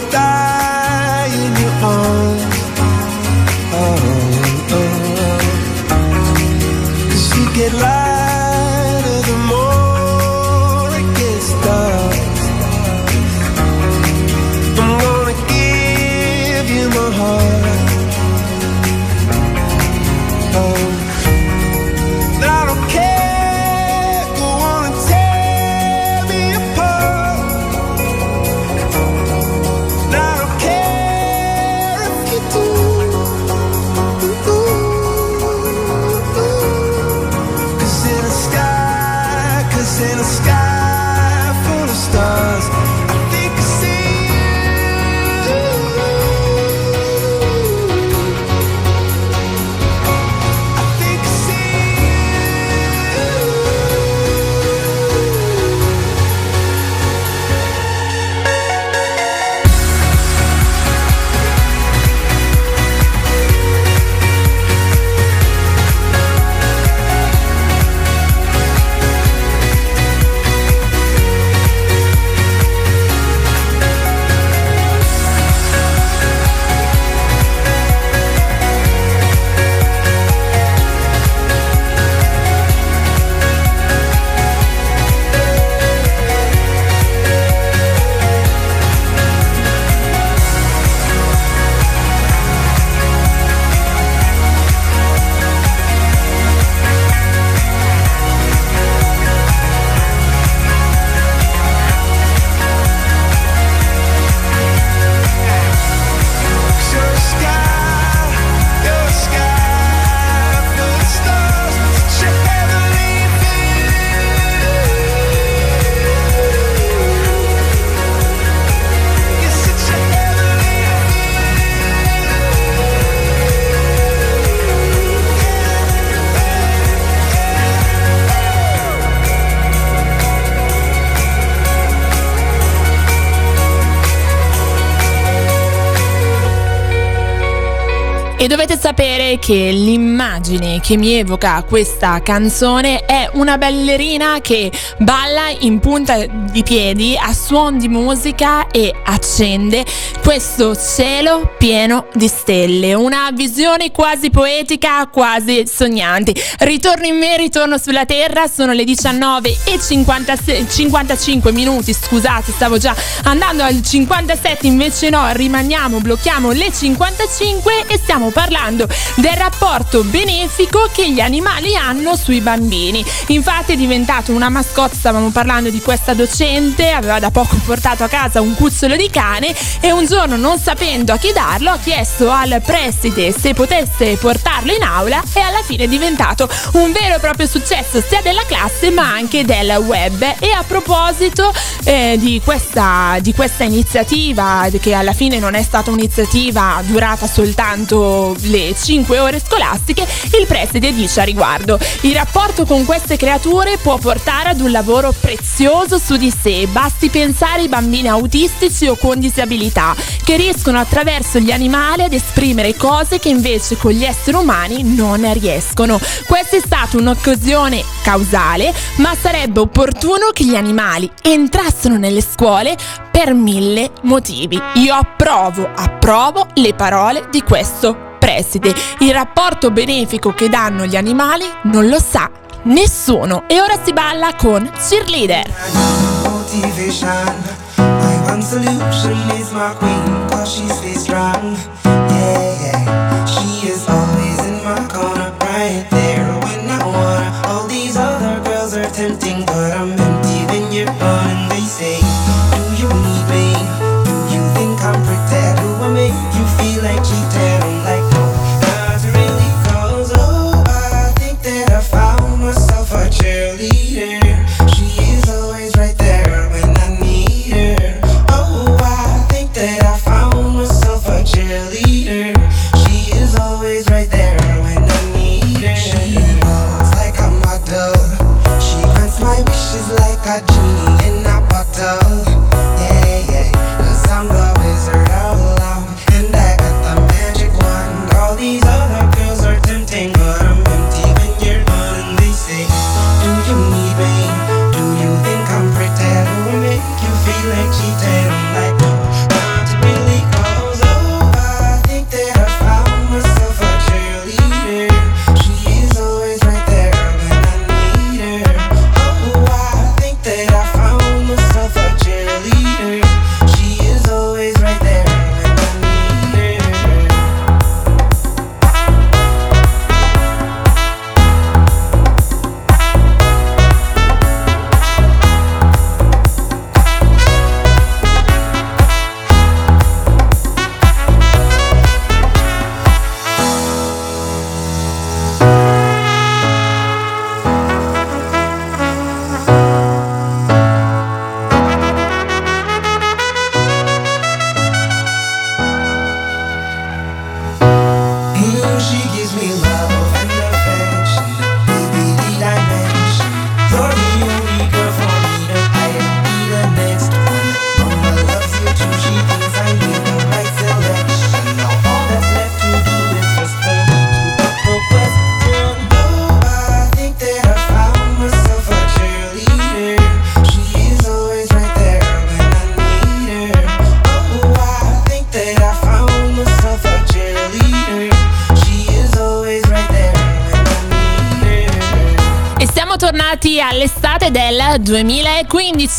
E 138.43 138.47
dovete 138.47 138.77
sapere 138.77 139.39
che 139.39 139.71
l'immagine 139.71 140.81
che 140.81 140.97
mi 140.97 141.13
evoca 141.13 141.63
questa 141.63 142.21
canzone 142.21 143.05
è 143.05 143.29
una 143.35 143.57
ballerina 143.57 144.41
che 144.41 144.69
balla 144.97 145.47
in 145.59 145.79
punta 145.79 146.25
di 146.25 146.61
piedi 146.61 147.17
a 147.17 147.33
suon 147.33 147.77
di 147.77 147.87
musica 147.87 148.67
e 148.67 148.93
accende 149.05 149.85
questo 150.21 150.75
cielo 150.75 151.53
pieno 151.57 152.07
di 152.15 152.27
stelle. 152.27 152.93
Una 152.93 153.29
visione 153.31 153.91
quasi 153.91 154.29
poetica, 154.29 155.07
quasi 155.07 155.63
sognante. 155.65 156.33
Ritorno 156.59 157.05
in 157.05 157.15
me, 157.15 157.37
ritorno 157.37 157.77
sulla 157.77 158.05
terra, 158.05 158.47
sono 158.47 158.73
le 158.73 158.83
19 158.83 159.57
e 159.63 159.79
56 159.79 160.67
55 160.69 161.53
minuti, 161.53 161.93
scusate, 161.93 162.51
stavo 162.51 162.77
già 162.77 162.93
andando 163.23 163.63
al 163.63 163.81
57, 163.81 164.67
invece 164.67 165.09
no, 165.09 165.31
rimaniamo, 165.31 165.99
blocchiamo 165.99 166.51
le 166.51 166.69
55 166.73 167.85
e 167.87 167.97
stiamo 167.97 168.31
parlando 168.33 168.87
del 169.15 169.33
rapporto 169.33 170.03
benefico 170.03 170.89
che 170.91 171.09
gli 171.09 171.21
animali 171.21 171.75
hanno 171.75 172.15
sui 172.15 172.41
bambini. 172.41 173.05
Infatti 173.27 173.73
è 173.73 173.75
diventato 173.77 174.33
una 174.33 174.49
mascotte, 174.49 174.95
stavamo 174.95 175.29
parlando 175.29 175.69
di 175.69 175.79
questa 175.79 176.13
docente, 176.13 176.91
aveva 176.91 177.19
da 177.19 177.31
poco 177.31 177.55
portato 177.63 178.03
a 178.03 178.07
casa 178.07 178.41
un 178.41 178.55
cucciolo 178.55 178.95
di 178.95 179.09
cane 179.09 179.55
e 179.79 179.91
un 179.91 180.05
giorno 180.05 180.35
non 180.35 180.59
sapendo 180.59 181.13
a 181.13 181.17
chi 181.17 181.31
darlo 181.31 181.69
ha 181.69 181.77
chiesto 181.77 182.29
al 182.29 182.61
preside 182.65 183.31
se 183.31 183.53
potesse 183.53 184.17
portarlo 184.17 184.73
in 184.73 184.83
aula 184.83 185.23
e 185.33 185.39
alla 185.39 185.61
fine 185.63 185.83
è 185.83 185.87
diventato 185.87 186.49
un 186.73 186.91
vero 186.91 187.15
e 187.15 187.19
proprio 187.19 187.47
successo 187.47 188.01
sia 188.05 188.21
della 188.21 188.43
classe 188.45 188.89
ma 188.89 189.09
anche 189.13 189.45
del 189.45 189.69
web. 189.85 190.21
E 190.39 190.51
a 190.51 190.63
proposito 190.65 191.53
eh, 191.83 192.17
di, 192.19 192.41
questa, 192.43 193.17
di 193.21 193.33
questa 193.33 193.63
iniziativa, 193.63 194.67
che 194.79 194.93
alla 194.93 195.13
fine 195.13 195.39
non 195.39 195.53
è 195.53 195.61
stata 195.61 195.91
un'iniziativa 195.91 196.81
durata 196.85 197.27
soltanto 197.27 198.22
le 198.43 198.73
5 198.79 199.19
ore 199.19 199.41
scolastiche, 199.45 200.07
il 200.39 200.47
preside 200.47 200.93
dice 200.93 201.21
a 201.21 201.23
riguardo: 201.23 201.77
il 202.01 202.13
rapporto 202.13 202.65
con 202.65 202.85
queste 202.85 203.17
creature 203.17 203.77
può 203.77 203.97
portare 203.97 204.49
ad 204.49 204.61
un 204.61 204.71
lavoro 204.71 205.13
prezioso 205.19 205.97
su 205.97 206.15
di 206.15 206.31
sé. 206.31 206.67
Basti 206.67 207.09
pensare 207.09 207.61
ai 207.61 207.67
bambini 207.67 208.07
autistici 208.07 208.87
o 208.87 208.95
con 208.95 209.19
disabilità 209.19 209.95
che 210.23 210.37
riescono 210.37 210.79
attraverso 210.79 211.39
gli 211.39 211.51
animali 211.51 212.03
ad 212.03 212.13
esprimere 212.13 212.75
cose 212.75 213.19
che 213.19 213.29
invece 213.29 213.77
con 213.77 213.91
gli 213.91 214.03
esseri 214.03 214.37
umani 214.37 214.83
non 214.83 215.31
riescono. 215.33 215.99
Questa 216.25 216.57
è 216.57 216.61
stata 216.63 216.97
un'occasione 216.97 217.83
causale, 218.03 218.73
ma 218.97 219.15
sarebbe 219.19 219.59
opportuno 219.59 220.29
che 220.33 220.45
gli 220.45 220.55
animali 220.55 221.09
entrassero 221.21 221.97
nelle 221.97 222.21
scuole 222.21 222.75
per 223.13 223.35
mille 223.35 223.91
motivi. 224.01 224.59
Io 224.73 224.95
approvo, 224.95 225.69
approvo 225.73 226.47
le 226.55 226.73
parole 226.73 227.27
di 227.29 227.43
questo 227.43 228.15
preside. 228.17 228.73
Il 228.99 229.13
rapporto 229.13 229.69
benefico 229.69 230.33
che 230.33 230.49
danno 230.49 230.87
gli 230.87 230.95
animali 230.95 231.45
non 231.65 231.87
lo 231.87 231.99
sa 231.99 232.27
nessuno. 232.63 233.43
E 233.47 233.61
ora 233.61 233.75
si 233.83 233.93
balla 233.93 234.33
con 234.35 234.67
cheerleader. 234.89 236.11
motivation. 236.53 237.35
My 237.77 238.31
one 238.31 238.41
solution 238.41 239.17
is 239.39 239.51
my 239.53 239.73
queen, 239.75 240.29
cause 240.29 240.49
she 240.55 240.67
stays 240.69 241.03
strong. 241.03 241.55
Yeah. 241.85 242.22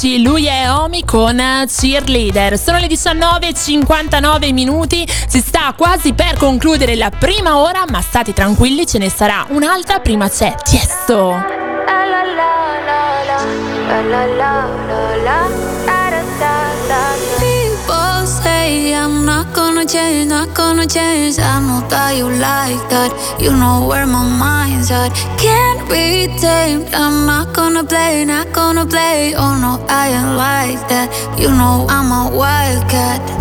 2015. 0.05 0.23
Lui 0.23 0.45
è 0.47 0.71
Omi 0.71 1.05
con 1.05 1.43
Cheerleader. 1.67 2.59
Sono 2.59 2.79
le 2.79 2.87
19.59 2.87 4.53
minuti. 4.53 5.09
Si 5.27 5.41
sta 5.41 5.75
quasi 5.77 6.13
per 6.13 6.37
concludere 6.37 6.95
la 6.95 7.11
prima 7.11 7.59
ora, 7.59 7.85
ma 7.89 8.01
state 8.03 8.35
tranquilli, 8.35 8.87
ce 8.87 8.99
ne 8.99 9.09
sarà 9.09 9.47
un'altra. 9.49 10.01
Prima 10.01 10.29
c'è 10.29 10.55
Tiesto. 10.63 11.63
I'm 19.05 19.27
not 19.27 19.53
gonna 19.53 19.85
change, 19.85 20.29
not 20.29 20.55
gonna 20.55 20.87
change. 20.87 21.39
I 21.39 21.61
know 21.61 21.87
that 21.89 22.17
you 22.17 22.31
like 22.31 22.81
that. 22.89 23.13
You 23.39 23.53
know 23.53 23.87
where 23.87 24.07
my 24.07 24.25
mind's 24.25 24.91
at. 24.91 25.13
Can't 25.37 25.74
be 25.95 26.27
tamed. 26.43 26.93
I'm 26.93 27.27
not 27.27 27.55
gonna 27.55 27.85
play, 27.85 28.25
not 28.25 28.53
gonna 28.53 28.85
play. 28.85 29.35
Oh 29.37 29.55
no, 29.65 29.73
I 29.89 30.05
ain't 30.19 30.35
like 30.37 30.83
that. 30.91 31.09
You 31.39 31.49
know 31.61 31.87
I'm 31.89 32.11
a 32.11 32.37
wildcat. 32.37 33.35